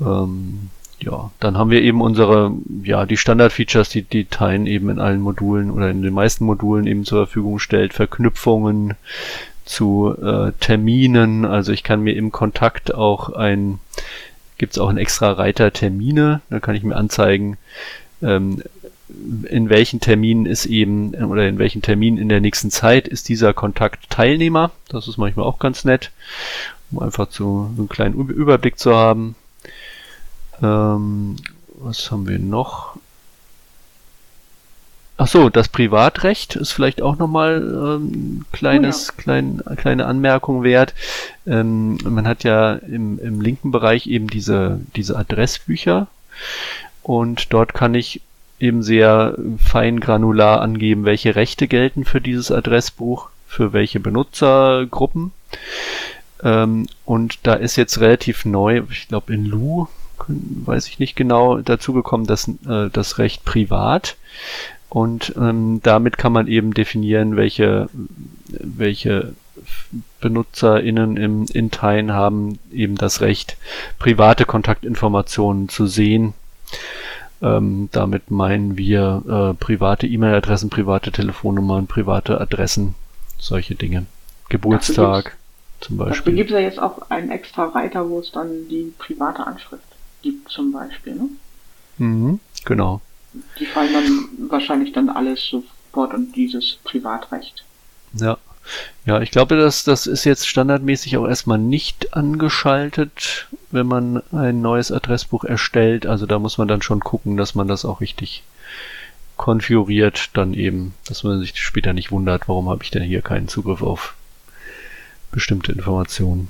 Ähm, 0.00 0.70
ja, 0.98 1.30
dann 1.40 1.58
haben 1.58 1.70
wir 1.70 1.82
eben 1.82 2.00
unsere, 2.00 2.52
ja, 2.82 3.04
die 3.04 3.16
Standard-Features, 3.16 3.90
die 3.90 4.02
die 4.02 4.24
Teilen 4.24 4.66
eben 4.66 4.88
in 4.88 4.98
allen 4.98 5.20
Modulen 5.20 5.70
oder 5.70 5.90
in 5.90 6.02
den 6.02 6.14
meisten 6.14 6.44
Modulen 6.44 6.86
eben 6.86 7.04
zur 7.04 7.26
Verfügung 7.26 7.58
stellt, 7.58 7.92
Verknüpfungen 7.92 8.94
zu 9.64 10.14
äh, 10.22 10.52
Terminen, 10.60 11.44
also 11.44 11.72
ich 11.72 11.82
kann 11.82 12.00
mir 12.00 12.16
im 12.16 12.32
Kontakt 12.32 12.94
auch 12.94 13.30
ein, 13.30 13.78
gibt's 14.58 14.78
auch 14.78 14.88
einen 14.88 14.98
extra 14.98 15.32
Reiter 15.32 15.72
Termine, 15.72 16.40
da 16.50 16.60
kann 16.60 16.76
ich 16.76 16.82
mir 16.82 16.96
anzeigen, 16.96 17.58
ähm, 18.22 18.62
in 19.48 19.68
welchen 19.68 20.00
Terminen 20.00 20.46
ist 20.46 20.66
eben 20.66 21.14
oder 21.14 21.46
in 21.46 21.58
welchen 21.58 21.82
Terminen 21.82 22.18
in 22.18 22.28
der 22.28 22.40
nächsten 22.40 22.70
Zeit 22.70 23.06
ist 23.06 23.28
dieser 23.28 23.54
Kontakt 23.54 24.10
Teilnehmer. 24.10 24.72
Das 24.88 25.06
ist 25.06 25.16
manchmal 25.16 25.46
auch 25.46 25.60
ganz 25.60 25.84
nett, 25.84 26.10
um 26.90 26.98
einfach 26.98 27.28
zu, 27.28 27.72
einen 27.76 27.88
kleinen 27.88 28.14
Überblick 28.14 28.78
zu 28.78 28.94
haben. 28.94 29.36
Ähm, 30.62 31.36
was 31.78 32.10
haben 32.10 32.26
wir 32.26 32.38
noch? 32.38 32.96
Ach 35.18 35.28
so, 35.28 35.48
das 35.48 35.68
Privatrecht 35.68 36.56
ist 36.56 36.72
vielleicht 36.72 37.00
auch 37.00 37.16
nochmal 37.16 37.62
ähm, 37.62 38.44
kleines, 38.52 39.08
oh 39.08 39.12
ja. 39.16 39.22
klein, 39.22 39.62
kleine 39.76 40.06
Anmerkung 40.06 40.62
wert. 40.62 40.94
Ähm, 41.46 41.96
man 42.04 42.28
hat 42.28 42.44
ja 42.44 42.74
im, 42.74 43.18
im 43.18 43.40
linken 43.40 43.70
Bereich 43.70 44.06
eben 44.06 44.28
diese, 44.28 44.80
diese 44.94 45.16
Adressbücher 45.16 46.08
und 47.02 47.52
dort 47.54 47.72
kann 47.72 47.94
ich 47.94 48.20
eben 48.60 48.82
sehr 48.82 49.36
fein 49.58 50.00
granular 50.00 50.60
angeben, 50.60 51.04
welche 51.04 51.34
Rechte 51.34 51.66
gelten 51.66 52.04
für 52.04 52.20
dieses 52.20 52.50
Adressbuch, 52.50 53.30
für 53.46 53.72
welche 53.72 54.00
Benutzergruppen. 54.00 55.32
Ähm, 56.42 56.88
und 57.06 57.38
da 57.44 57.54
ist 57.54 57.76
jetzt 57.76 58.00
relativ 58.00 58.44
neu, 58.44 58.82
ich 58.90 59.08
glaube 59.08 59.32
in 59.32 59.46
Lu, 59.46 59.88
weiß 60.28 60.88
ich 60.88 60.98
nicht 60.98 61.16
genau, 61.16 61.58
dazu 61.58 61.92
gekommen, 61.92 62.26
dass 62.26 62.48
äh, 62.48 62.90
das 62.92 63.18
Recht 63.18 63.44
privat 63.44 64.16
und 64.88 65.34
ähm, 65.36 65.80
damit 65.82 66.16
kann 66.16 66.32
man 66.32 66.46
eben 66.46 66.72
definieren, 66.72 67.36
welche, 67.36 67.88
welche 68.48 69.34
BenutzerInnen 70.20 71.16
im 71.16 71.46
Intine 71.52 72.14
haben 72.14 72.58
eben 72.72 72.96
das 72.96 73.20
Recht, 73.20 73.56
private 73.98 74.44
Kontaktinformationen 74.44 75.68
zu 75.68 75.86
sehen. 75.86 76.34
Ähm, 77.42 77.88
damit 77.92 78.30
meinen 78.30 78.78
wir 78.78 79.22
äh, 79.28 79.62
private 79.62 80.06
E-Mail-Adressen, 80.06 80.70
private 80.70 81.12
Telefonnummern, 81.12 81.86
private 81.86 82.40
Adressen, 82.40 82.94
solche 83.38 83.74
Dinge. 83.74 84.06
Geburtstag 84.48 85.36
zum 85.80 85.98
Beispiel. 85.98 86.16
Dafür 86.16 86.32
gibt 86.32 86.50
es 86.50 86.54
ja 86.54 86.60
jetzt 86.60 86.78
auch 86.78 87.10
einen 87.10 87.30
extra 87.30 87.66
Reiter, 87.66 88.08
wo 88.08 88.20
es 88.20 88.30
dann 88.30 88.68
die 88.70 88.94
private 88.98 89.46
Anschrift 89.46 89.95
gibt 90.22 90.50
zum 90.50 90.72
Beispiel. 90.72 91.14
Ne? 91.14 91.28
Mhm, 91.98 92.40
genau 92.64 93.00
die 93.58 93.66
fallen 93.66 93.92
dann 93.92 94.50
wahrscheinlich 94.50 94.92
dann 94.92 95.08
alles 95.08 95.48
sofort 95.48 96.14
und 96.14 96.34
dieses 96.36 96.78
Privatrecht. 96.84 97.64
Ja. 98.14 98.38
Ja, 99.04 99.20
ich 99.20 99.30
glaube, 99.30 99.56
das, 99.56 99.84
das 99.84 100.08
ist 100.08 100.24
jetzt 100.24 100.48
standardmäßig 100.48 101.16
auch 101.16 101.28
erstmal 101.28 101.58
nicht 101.58 102.14
angeschaltet, 102.14 103.46
wenn 103.70 103.86
man 103.86 104.24
ein 104.32 104.60
neues 104.60 104.90
Adressbuch 104.90 105.44
erstellt. 105.44 106.04
Also 106.04 106.26
da 106.26 106.40
muss 106.40 106.58
man 106.58 106.66
dann 106.66 106.82
schon 106.82 106.98
gucken, 106.98 107.36
dass 107.36 107.54
man 107.54 107.68
das 107.68 107.84
auch 107.84 108.00
richtig 108.00 108.42
konfiguriert, 109.36 110.30
dann 110.32 110.52
eben, 110.52 110.94
dass 111.06 111.22
man 111.22 111.38
sich 111.38 111.62
später 111.62 111.92
nicht 111.92 112.10
wundert, 112.10 112.48
warum 112.48 112.68
habe 112.68 112.82
ich 112.82 112.90
denn 112.90 113.04
hier 113.04 113.22
keinen 113.22 113.46
Zugriff 113.46 113.82
auf 113.82 114.16
bestimmte 115.30 115.70
Informationen. 115.70 116.48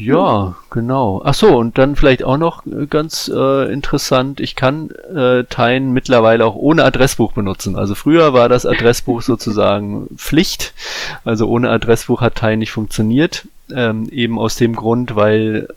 Ja, 0.00 0.56
genau. 0.70 1.20
Ach 1.26 1.34
so, 1.34 1.58
und 1.58 1.76
dann 1.76 1.94
vielleicht 1.94 2.24
auch 2.24 2.38
noch 2.38 2.64
äh, 2.64 2.86
ganz 2.86 3.30
äh, 3.32 3.70
interessant, 3.70 4.40
ich 4.40 4.56
kann 4.56 4.88
äh, 5.14 5.44
Teilen 5.44 5.92
mittlerweile 5.92 6.46
auch 6.46 6.54
ohne 6.54 6.84
Adressbuch 6.84 7.32
benutzen. 7.32 7.76
Also 7.76 7.94
früher 7.94 8.32
war 8.32 8.48
das 8.48 8.64
Adressbuch 8.64 9.20
sozusagen 9.22 10.06
Pflicht. 10.16 10.72
Also 11.26 11.48
ohne 11.48 11.68
Adressbuch 11.68 12.22
hat 12.22 12.36
Teilen 12.36 12.60
nicht 12.60 12.72
funktioniert. 12.72 13.46
Ähm, 13.70 14.08
eben 14.10 14.38
aus 14.38 14.56
dem 14.56 14.74
Grund, 14.74 15.16
weil 15.16 15.68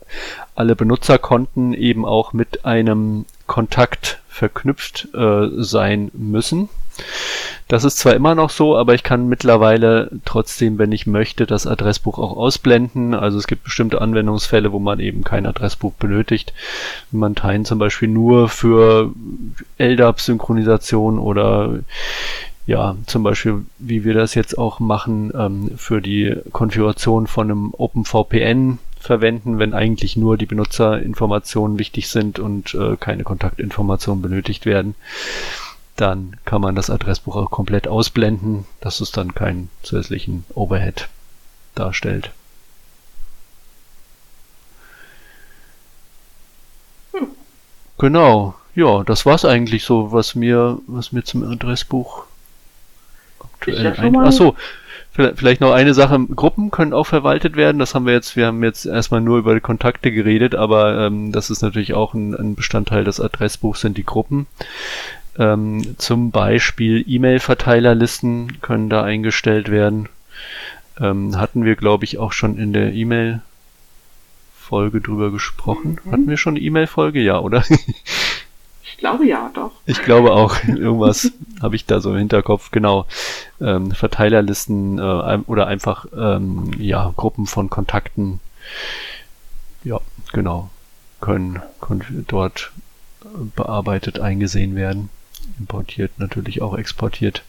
alle 0.56 0.78
Benutzerkonten 0.78 1.74
eben 1.74 2.06
auch 2.06 2.32
mit 2.32 2.64
einem 2.64 3.26
Kontakt 3.46 4.22
verknüpft 4.30 5.10
äh, 5.14 5.50
sein 5.58 6.12
müssen. 6.14 6.70
Das 7.68 7.84
ist 7.84 7.98
zwar 7.98 8.14
immer 8.14 8.36
noch 8.36 8.50
so, 8.50 8.78
aber 8.78 8.94
ich 8.94 9.04
kann 9.04 9.28
mittlerweile 9.28 10.12
trotzdem, 10.26 10.78
wenn 10.78 10.92
ich 10.92 11.08
möchte, 11.08 11.46
das 11.46 11.66
Adressbuch 11.66 12.20
auch 12.20 12.36
ausblenden. 12.36 13.14
Also 13.14 13.38
es 13.38 13.48
gibt 13.48 13.64
bestimmte 13.64 14.02
Anwendungsfälle, 14.02 14.72
wo 14.72 14.80
man 14.80 15.00
eben 15.00 15.24
kein 15.24 15.46
Adressbuch 15.46 15.94
benötigt. 15.94 16.54
Wenn 17.12 17.22
man 17.22 17.36
Teilen 17.36 17.66
zum 17.66 17.80
Beispiel 17.80 18.10
nur 18.10 18.50
für 18.50 19.12
LDAP-Synchronisation 19.80 21.20
oder 21.20 21.80
ja, 22.66 22.96
zum 23.08 23.24
Beispiel, 23.24 23.66
wie 23.80 24.06
wir 24.06 24.14
das 24.14 24.36
jetzt 24.36 24.58
auch 24.58 24.80
machen, 24.80 25.32
ähm, 25.36 25.72
für 25.76 26.02
die 26.02 26.36
Konfiguration 26.52 27.28
von 27.28 27.52
einem 27.52 27.74
OpenVPN 27.74 28.78
verwenden, 29.00 29.60
wenn 29.60 29.74
eigentlich 29.74 30.16
nur 30.16 30.38
die 30.38 30.46
Benutzerinformationen 30.46 31.78
wichtig 31.78 32.08
sind 32.08 32.40
und 32.40 32.74
äh, 32.74 32.96
keine 32.98 33.24
Kontaktinformationen 33.24 34.22
benötigt 34.22 34.66
werden 34.66 34.96
dann 35.96 36.38
kann 36.46 36.62
man 36.62 36.76
das 36.76 36.90
Adressbuch 36.90 37.36
auch 37.36 37.52
komplett 37.52 37.88
ausblenden, 37.88 38.66
dass 38.82 39.02
es 39.02 39.12
dann 39.12 39.36
keinen 39.36 39.70
zusätzlichen 39.84 40.44
Overhead 40.56 41.08
darstellt. 41.76 42.32
Hm. 47.14 47.28
Genau, 48.00 48.56
ja, 48.76 49.04
das 49.04 49.26
war's 49.26 49.46
eigentlich 49.46 49.84
so, 49.84 50.12
was 50.12 50.34
mir, 50.36 50.80
was 50.88 51.12
mir 51.12 51.24
zum 51.24 51.44
Adressbuch 51.44 52.24
aktuell 53.40 53.94
ein. 53.96 54.18
Achso, 54.18 54.56
vielleicht 55.12 55.62
noch 55.62 55.72
eine 55.72 55.94
Sache. 55.94 56.20
Gruppen 56.36 56.72
können 56.72 56.94
auch 56.94 57.06
verwaltet 57.06 57.56
werden. 57.56 57.78
Das 57.78 57.94
haben 57.94 58.08
wir 58.08 58.14
jetzt, 58.14 58.36
wir 58.36 58.48
haben 58.48 58.64
jetzt 58.64 58.86
erstmal 58.86 59.22
nur 59.22 59.38
über 59.38 59.54
die 59.54 59.62
Kontakte 59.62 60.12
geredet, 60.12 60.56
aber 60.56 61.06
ähm, 61.06 61.32
das 61.32 61.52
ist 61.52 61.62
natürlich 61.62 61.94
auch 61.94 62.16
ein, 62.16 62.34
ein 62.34 62.56
Bestandteil 62.56 63.04
des 63.04 63.20
Adressbuchs, 63.20 63.82
sind 63.82 63.98
die 63.98 64.06
Gruppen. 64.06 64.48
Ähm, 65.38 65.96
zum 65.98 66.32
Beispiel 66.32 67.04
E-Mail-Verteilerlisten 67.08 68.62
können 68.62 68.90
da 68.90 69.04
eingestellt 69.04 69.72
werden. 69.72 70.10
Ähm, 71.00 71.38
hatten 71.38 71.66
wir, 71.66 71.76
glaube 71.76 72.06
ich, 72.06 72.20
auch 72.20 72.34
schon 72.34 72.58
in 72.58 72.72
der 72.72 72.94
E-Mail-Folge 72.94 73.42
drüber 75.02 75.32
gesprochen. 75.32 76.00
Mhm. 76.04 76.12
Hatten 76.12 76.28
wir 76.28 76.38
schon 76.38 76.54
eine 76.54 76.64
E-Mail-Folge? 76.64 77.20
Ja, 77.20 77.40
oder? 77.40 77.64
ich 78.84 78.98
glaube 78.98 79.26
ja, 79.26 79.50
doch. 79.56 79.72
Ich 79.88 80.04
glaube 80.04 80.34
auch. 80.34 80.56
Irgendwas 80.68 81.32
habe 81.64 81.76
ich 81.76 81.88
da 81.88 82.00
so 82.00 82.12
im 82.12 82.18
Hinterkopf. 82.18 82.70
Genau. 82.70 83.08
Ähm, 83.60 83.90
Verteilerlisten 83.92 85.00
äh, 85.00 85.40
oder 85.48 85.66
einfach 85.66 86.06
ähm, 86.16 86.70
ja 86.78 87.12
Gruppen 87.18 87.48
von 87.48 87.72
Kontakten. 87.72 88.40
Ja, 89.84 90.00
genau. 90.32 90.70
Können, 91.22 91.64
können 91.82 92.26
dort 92.28 92.72
bearbeitet 93.56 94.20
eingesehen 94.20 94.76
werden 94.76 95.10
importiert, 95.60 96.12
natürlich 96.18 96.62
auch 96.62 96.78
exportiert. 96.78 97.44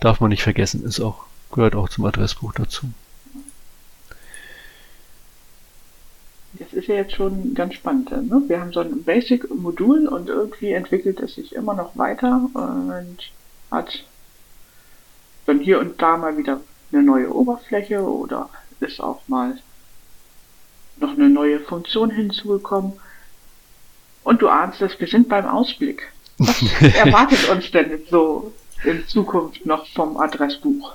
Darf 0.00 0.20
man 0.20 0.30
nicht 0.30 0.42
vergessen, 0.42 0.84
ist 0.84 1.00
auch, 1.00 1.24
gehört 1.52 1.74
auch 1.74 1.88
zum 1.88 2.06
Adressbuch 2.06 2.52
dazu. 2.54 2.90
Das 6.54 6.72
ist 6.72 6.88
ja 6.88 6.96
jetzt 6.96 7.14
schon 7.14 7.54
ganz 7.54 7.74
spannend. 7.74 8.10
Ne? 8.10 8.42
Wir 8.48 8.60
haben 8.60 8.72
so 8.72 8.80
ein 8.80 9.04
Basic-Modul 9.04 10.08
und 10.08 10.28
irgendwie 10.28 10.72
entwickelt 10.72 11.20
es 11.20 11.34
sich 11.34 11.54
immer 11.54 11.74
noch 11.74 11.96
weiter 11.96 12.48
und 12.54 13.18
hat 13.70 14.04
dann 15.46 15.60
hier 15.60 15.78
und 15.80 16.00
da 16.00 16.16
mal 16.16 16.36
wieder 16.36 16.60
eine 16.92 17.02
neue 17.02 17.32
Oberfläche 17.32 18.02
oder 18.02 18.48
ist 18.80 19.00
auch 19.00 19.20
mal 19.28 19.58
noch 20.96 21.10
eine 21.10 21.28
neue 21.28 21.60
Funktion 21.60 22.10
hinzugekommen. 22.10 22.94
Und 24.22 24.42
du 24.42 24.48
ahnst 24.48 24.82
es, 24.82 24.98
wir 25.00 25.06
sind 25.06 25.28
beim 25.28 25.46
Ausblick. 25.46 26.12
Was 26.38 26.62
erwartet 26.94 27.48
uns 27.48 27.70
denn 27.70 28.00
so 28.10 28.52
in 28.84 29.06
Zukunft 29.06 29.66
noch 29.66 29.86
vom 29.88 30.16
Adressbuch? 30.16 30.94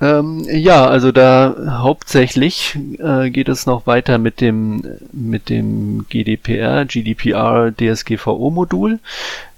Ähm, 0.00 0.44
ja, 0.50 0.86
also 0.86 1.12
da 1.12 1.78
hauptsächlich 1.80 2.76
äh, 2.98 3.30
geht 3.30 3.48
es 3.48 3.64
noch 3.64 3.86
weiter 3.86 4.18
mit 4.18 4.40
dem 4.40 4.82
mit 5.12 5.48
dem 5.48 6.06
GDPR, 6.08 6.84
GDPR 6.84 7.72
DSGVO 7.72 8.50
Modul. 8.50 8.98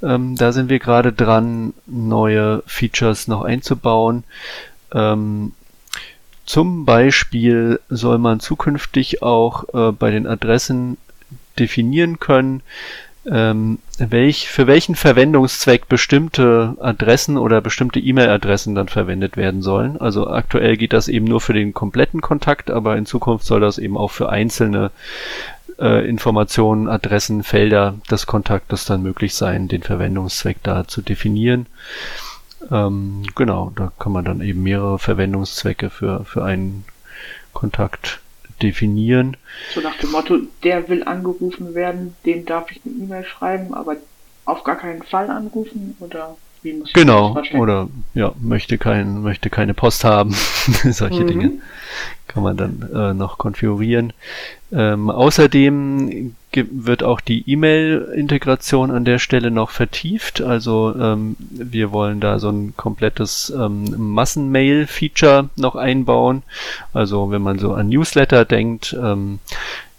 Ähm, 0.03 0.37
da 0.37 0.53
sind 0.53 0.69
wir 0.69 0.79
gerade 0.79 1.13
dran, 1.13 1.73
neue 1.87 2.63
Features 2.67 3.29
noch 3.29 3.43
einzubauen. 3.43 4.25
Ähm, 4.93 5.53
zum 6.45 6.85
Beispiel 6.85 7.81
soll 7.89 8.19
man 8.19 8.39
zukünftig 8.39 9.23
auch 9.23 9.65
äh, 9.75 9.93
bei 9.93 10.11
den 10.11 10.27
Adressen 10.27 10.99
definieren 11.59 12.19
können, 12.21 12.63
ähm, 13.29 13.79
welch, 13.99 14.49
für 14.49 14.67
welchen 14.67 14.95
Verwendungszweck 14.95 15.89
bestimmte 15.89 16.77
Adressen 16.81 17.39
oder 17.39 17.61
bestimmte 17.61 17.99
E-Mail-Adressen 17.99 18.75
dann 18.75 18.89
verwendet 18.89 19.37
werden 19.37 19.63
sollen. 19.63 20.01
Also 20.01 20.29
aktuell 20.29 20.77
geht 20.77 20.93
das 20.93 21.09
eben 21.09 21.27
nur 21.27 21.41
für 21.41 21.53
den 21.53 21.75
kompletten 21.75 22.21
Kontakt, 22.21 22.71
aber 22.71 22.97
in 22.97 23.07
Zukunft 23.07 23.45
soll 23.45 23.61
das 23.61 23.79
eben 23.79 23.97
auch 23.97 24.11
für 24.11 24.29
einzelne 24.29 24.91
äh, 25.79 26.09
Informationen, 26.09 26.89
Adressen, 26.89 27.43
Felder 27.43 27.95
des 28.11 28.27
Kontaktes 28.27 28.85
dann 28.85 29.03
möglich 29.03 29.35
sein, 29.35 29.69
den 29.69 29.83
Verwendungszweck 29.83 30.59
da 30.63 30.87
zu 30.87 31.03
definieren. 31.03 31.67
Ähm, 32.71 33.23
genau, 33.35 33.73
da 33.75 33.93
kann 33.99 34.13
man 34.13 34.25
dann 34.25 34.41
eben 34.41 34.63
mehrere 34.63 34.99
Verwendungszwecke 34.99 35.91
für, 35.91 36.25
für 36.25 36.45
einen 36.45 36.85
Kontakt 37.53 38.21
definieren. 38.63 39.37
So 39.75 39.81
nach 39.81 39.97
dem 39.99 40.13
Motto, 40.13 40.39
der 40.63 40.89
will 40.89 41.05
angerufen 41.05 41.75
werden, 41.75 42.17
dem 42.25 42.45
darf 42.47 42.71
ich 42.71 42.81
eine 42.85 42.95
E-Mail 42.95 43.25
schreiben, 43.25 43.75
aber 43.75 43.97
auf 44.45 44.65
gar 44.65 44.77
keinen 44.77 45.03
Fall 45.03 45.31
anrufen 45.31 45.97
oder 46.01 46.37
wie 46.67 46.73
muss 46.75 46.93
genau, 46.93 47.41
oder 47.55 47.89
ja, 48.15 48.33
möchte 48.41 48.77
kein, 48.77 49.23
möchte 49.23 49.51
keine 49.51 49.73
Post 49.73 50.05
haben. 50.05 50.33
Solche 50.91 51.23
mhm. 51.23 51.27
Dinge 51.27 51.53
kann 52.27 52.43
man 52.43 52.57
dann 52.57 52.89
äh, 52.95 53.15
noch 53.15 53.39
konfigurieren. 53.39 54.13
Ähm, 54.73 55.11
außerdem 55.11 56.35
wird 56.53 57.03
auch 57.03 57.21
die 57.21 57.49
E-Mail-Integration 57.51 58.91
an 58.91 59.05
der 59.05 59.19
Stelle 59.19 59.51
noch 59.51 59.71
vertieft. 59.71 60.41
Also 60.41 60.95
ähm, 60.99 61.37
wir 61.39 61.93
wollen 61.93 62.21
da 62.21 62.39
so 62.39 62.51
ein 62.51 62.75
komplettes 62.77 63.53
ähm, 63.57 63.95
Massen-Mail-Feature 63.97 65.51
noch 65.57 65.77
einbauen. 65.77 66.43
Also 66.93 67.31
wenn 67.31 67.43
man 67.43 67.59
so 67.59 67.75
an 67.75 67.89
Newsletter 67.89 68.45
denkt, 68.45 68.97
ähm, 69.01 69.39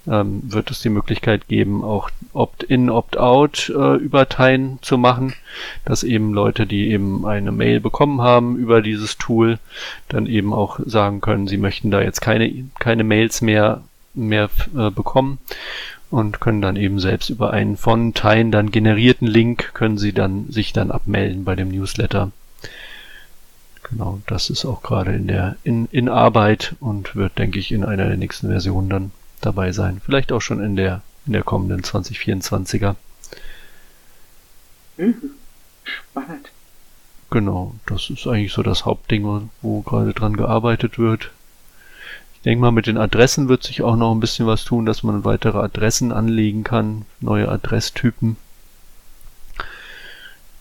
ähm, 0.07 0.41
wird 0.43 0.71
es 0.71 0.81
die 0.81 0.89
Möglichkeit 0.89 1.47
geben, 1.47 1.83
auch 1.83 2.09
Opt-in, 2.33 2.89
Opt-out 2.89 3.69
äh, 3.75 3.95
Überteilen 3.95 4.79
zu 4.81 4.97
machen, 4.97 5.33
dass 5.85 6.03
eben 6.03 6.33
Leute, 6.33 6.65
die 6.65 6.89
eben 6.89 7.25
eine 7.25 7.51
Mail 7.51 7.79
bekommen 7.79 8.21
haben 8.21 8.57
über 8.57 8.81
dieses 8.81 9.17
Tool, 9.17 9.59
dann 10.07 10.25
eben 10.25 10.53
auch 10.53 10.79
sagen 10.85 11.21
können, 11.21 11.47
sie 11.47 11.57
möchten 11.57 11.91
da 11.91 12.01
jetzt 12.01 12.21
keine, 12.21 12.51
keine 12.79 13.03
Mails 13.03 13.41
mehr, 13.41 13.83
mehr 14.13 14.49
äh, 14.77 14.89
bekommen 14.89 15.39
und 16.09 16.39
können 16.39 16.61
dann 16.61 16.75
eben 16.75 16.99
selbst 16.99 17.29
über 17.29 17.51
einen 17.51 17.77
von 17.77 18.13
Teilen 18.13 18.51
dann 18.51 18.71
generierten 18.71 19.27
Link 19.27 19.73
können 19.73 19.97
sie 19.97 20.13
dann 20.13 20.49
sich 20.49 20.73
dann 20.73 20.91
abmelden 20.91 21.43
bei 21.43 21.55
dem 21.55 21.69
Newsletter. 21.69 22.31
Genau, 23.89 24.19
das 24.27 24.49
ist 24.49 24.65
auch 24.65 24.83
gerade 24.83 25.13
in 25.13 25.27
der 25.27 25.55
in, 25.63 25.87
in 25.91 26.09
Arbeit 26.09 26.75
und 26.79 27.15
wird, 27.15 27.37
denke 27.37 27.59
ich, 27.59 27.71
in 27.71 27.85
einer 27.85 28.07
der 28.07 28.17
nächsten 28.17 28.47
Versionen 28.47 28.89
dann 28.89 29.11
dabei 29.41 29.71
sein. 29.71 30.01
Vielleicht 30.03 30.31
auch 30.31 30.41
schon 30.41 30.61
in 30.61 30.75
der, 30.75 31.01
in 31.25 31.33
der 31.33 31.43
kommenden 31.43 31.81
2024er. 31.81 32.95
Mhm. 34.97 35.31
Spannend. 35.83 36.49
Genau, 37.29 37.75
das 37.85 38.09
ist 38.09 38.25
eigentlich 38.27 38.53
so 38.53 38.63
das 38.63 38.85
Hauptding, 38.85 39.49
wo 39.61 39.81
gerade 39.81 40.13
dran 40.13 40.37
gearbeitet 40.37 40.97
wird. 40.97 41.31
Ich 42.35 42.41
denke 42.41 42.61
mal, 42.61 42.71
mit 42.71 42.87
den 42.87 42.97
Adressen 42.97 43.49
wird 43.49 43.63
sich 43.63 43.81
auch 43.81 43.95
noch 43.95 44.13
ein 44.13 44.19
bisschen 44.19 44.47
was 44.47 44.63
tun, 44.63 44.85
dass 44.85 45.03
man 45.03 45.25
weitere 45.25 45.59
Adressen 45.59 46.11
anlegen 46.11 46.63
kann, 46.63 47.05
neue 47.19 47.49
Adresstypen. 47.49 48.37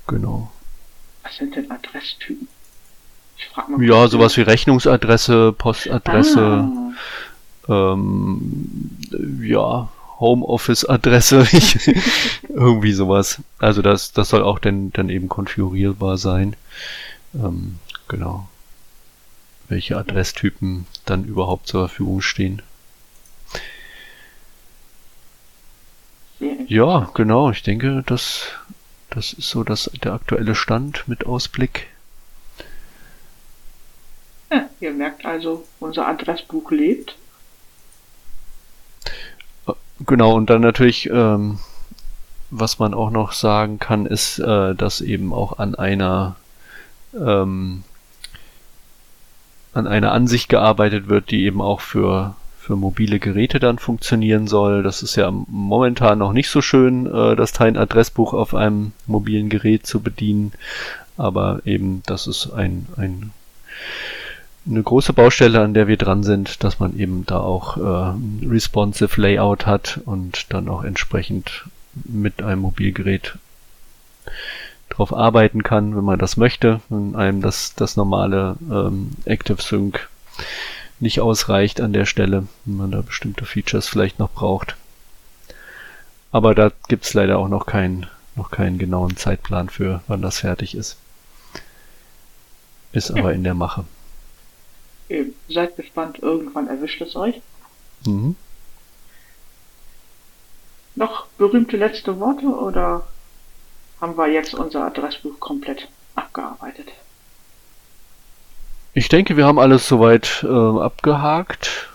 Genau. 0.07 0.51
Was 1.23 1.37
sind 1.37 1.55
denn 1.55 1.71
Adresstypen? 1.71 2.49
Ich 3.39 3.47
frag 3.47 3.69
mal. 3.69 3.83
Ja, 3.83 4.09
sowas 4.09 4.37
wie 4.37 4.43
Rechnungsadresse, 4.43 5.53
Postadresse. 5.53 6.41
Ah 6.41 6.86
ähm, 7.69 8.97
ja, 9.43 9.89
Homeoffice-Adresse, 10.21 11.47
irgendwie 12.49 12.93
sowas. 12.93 13.43
Also 13.59 13.83
das, 13.83 14.13
das 14.13 14.31
soll 14.31 14.43
auch 14.43 14.59
dann, 14.59 14.93
dann 14.93 15.09
eben 15.09 15.29
konfigurierbar 15.29 16.17
sein. 16.17 16.57
Ähm, 17.35 17.79
genau. 18.09 18.49
Welche 19.69 19.97
Adresstypen 19.97 20.87
dann 21.05 21.25
überhaupt 21.25 21.67
zur 21.67 21.89
Verfügung 21.89 22.23
stehen. 22.23 22.63
Ja, 26.67 27.11
genau. 27.15 27.51
Ich 27.51 27.63
denke, 27.63 28.03
das, 28.07 28.49
das 29.11 29.33
ist 29.33 29.51
so 29.51 29.65
das, 29.65 29.91
der 30.03 30.13
aktuelle 30.13 30.55
Stand 30.55 31.07
mit 31.09 31.27
Ausblick. 31.27 31.89
Ja, 34.51 34.69
ihr 34.81 34.93
merkt 34.93 35.25
also, 35.25 35.65
unser 35.81 36.07
Adressbuch 36.07 36.71
lebt. 36.71 37.17
Genau, 40.05 40.35
und 40.35 40.51
dann 40.51 40.61
natürlich, 40.61 41.09
ähm, 41.11 41.59
was 42.51 42.79
man 42.79 42.95
auch 42.95 43.11
noch 43.11 43.33
sagen 43.33 43.79
kann, 43.79 44.07
ist, 44.07 44.39
äh, 44.39 44.75
dass 44.75 45.01
eben 45.01 45.33
auch 45.33 45.59
an 45.59 45.75
einer 45.75 46.37
ähm, 47.15 47.83
an 49.73 49.87
einer 49.87 50.13
Ansicht 50.13 50.49
gearbeitet 50.49 51.09
wird, 51.09 51.31
die 51.31 51.45
eben 51.45 51.61
auch 51.61 51.81
für 51.81 52.35
für 52.67 52.75
mobile 52.75 53.21
Geräte 53.21 53.61
dann 53.61 53.79
funktionieren 53.79 54.49
soll. 54.49 54.83
Das 54.83 55.05
ist 55.05 55.15
ja 55.15 55.31
momentan 55.31 56.19
noch 56.19 56.33
nicht 56.33 56.51
so 56.51 56.61
schön, 56.61 57.07
äh, 57.07 57.37
das 57.37 57.53
Teilen-Adressbuch 57.53 58.35
auf 58.35 58.55
einem 58.57 58.91
mobilen 59.07 59.49
Gerät 59.49 59.87
zu 59.87 60.01
bedienen. 60.01 60.53
Aber 61.17 61.61
eben, 61.65 62.03
das 62.07 62.27
ist 62.27 62.51
ein, 62.51 62.87
ein 62.97 63.31
eine 64.69 64.83
große 64.83 65.13
Baustelle, 65.13 65.61
an 65.61 65.75
der 65.75 65.87
wir 65.87 65.97
dran 65.97 66.23
sind, 66.23 66.65
dass 66.65 66.79
man 66.79 66.99
eben 66.99 67.25
da 67.27 67.39
auch 67.39 67.77
äh, 67.77 68.47
responsive 68.47 69.21
Layout 69.21 69.67
hat 69.67 70.01
und 70.05 70.53
dann 70.53 70.69
auch 70.69 70.83
entsprechend 70.83 71.65
mit 71.95 72.43
einem 72.43 72.63
Mobilgerät 72.63 73.37
drauf 74.91 75.15
arbeiten 75.15 75.63
kann, 75.63 75.97
wenn 75.97 76.05
man 76.05 76.19
das 76.19 76.37
möchte, 76.37 76.81
wenn 76.89 77.17
einem 77.17 77.43
das, 77.43 77.75
das 77.75 77.97
normale 77.97 78.57
ähm, 78.71 79.13
Active 79.25 79.63
Sync 79.63 80.09
nicht 80.99 81.21
ausreicht 81.21 81.81
an 81.81 81.93
der 81.93 82.07
Stelle, 82.07 82.47
wenn 82.65 82.77
man 82.77 82.91
da 82.91 83.03
bestimmte 83.03 83.45
Features 83.45 83.89
vielleicht 83.89 84.19
noch 84.19 84.31
braucht. 84.31 84.77
Aber 86.33 86.55
da 86.55 86.73
gibt's 86.89 87.15
leider 87.15 87.39
auch 87.39 87.49
noch 87.49 87.67
keinen, 87.67 88.07
noch 88.35 88.51
keinen 88.51 88.79
genauen 88.79 89.17
Zeitplan 89.17 89.69
für, 89.69 90.03
wann 90.07 90.23
das 90.23 90.41
fertig 90.41 90.75
ist. 90.75 90.97
Ist 92.93 93.11
aber 93.11 93.33
in 93.33 93.45
der 93.45 93.55
Mache. 93.55 93.85
Eben, 95.09 95.35
seid 95.49 95.77
gespannt, 95.77 96.19
irgendwann 96.21 96.69
erwischt 96.69 97.01
es 97.01 97.15
euch. 97.17 97.41
Mhm. 98.05 98.37
Noch 100.95 101.27
berühmte 101.39 101.77
letzte 101.77 102.19
Worte 102.19 102.47
oder 102.47 103.07
haben 104.01 104.17
wir 104.17 104.29
jetzt 104.29 104.55
unser 104.55 104.85
Adressbuch 104.87 105.39
komplett 105.41 105.89
abgearbeitet? 106.15 106.89
Ich 108.95 109.09
denke, 109.09 109.37
wir 109.37 109.45
haben 109.45 109.59
alles 109.59 109.87
soweit 109.87 110.43
äh, 110.43 110.47
abgehakt. 110.49 111.91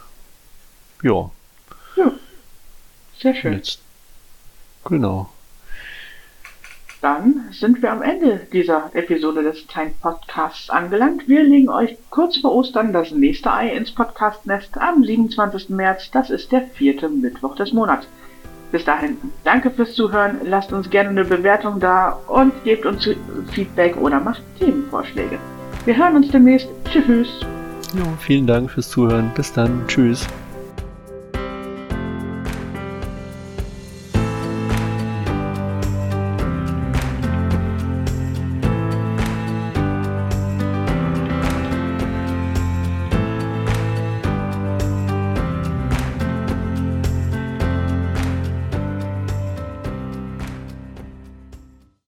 Ja. 1.02 1.32
Ja. 1.95 2.12
Sehr 3.19 3.34
schön. 3.34 3.54
Jetzt. 3.54 3.80
Genau. 4.86 5.30
Dann 7.02 7.46
sind 7.52 7.82
wir 7.82 7.92
am 7.92 8.04
Ende 8.04 8.42
dieser 8.54 8.92
Episode 8.94 9.42
des 9.42 9.66
Time 9.66 9.92
Podcasts 10.02 10.70
angelangt. 10.70 11.28
Wir 11.28 11.44
legen 11.44 11.70
euch 11.70 11.98
kurz 12.12 12.38
vor 12.38 12.54
Ostern 12.54 12.94
das 12.94 13.10
nächste 13.10 13.52
Ei 13.52 13.70
ins 13.70 13.92
Podcastnest 13.92 14.78
am 14.78 15.04
27. 15.04 15.70
März. 15.70 16.12
Das 16.12 16.30
ist 16.30 16.52
der 16.52 16.62
vierte 16.62 17.10
Mittwoch 17.10 17.56
des 17.56 17.74
Monats. 17.74 18.08
Bis 18.72 18.86
dahin, 18.86 19.18
danke 19.44 19.72
fürs 19.72 19.96
Zuhören. 19.96 20.42
Lasst 20.46 20.72
uns 20.72 20.92
gerne 20.92 21.10
eine 21.10 21.26
Bewertung 21.26 21.80
da 21.80 22.20
und 22.28 22.54
gebt 22.64 22.86
uns 22.86 23.10
Feedback 23.52 23.98
oder 23.98 24.20
macht 24.20 24.44
Themenvorschläge. 24.60 25.40
Wir 25.86 25.98
hören 25.98 26.18
uns 26.18 26.30
demnächst. 26.30 26.70
Tschüss. 26.86 27.28
Jo, 27.96 28.06
vielen 28.20 28.46
Dank 28.46 28.70
fürs 28.70 28.90
Zuhören. 28.90 29.32
Bis 29.36 29.52
dann. 29.52 29.86
Tschüss. 29.88 30.28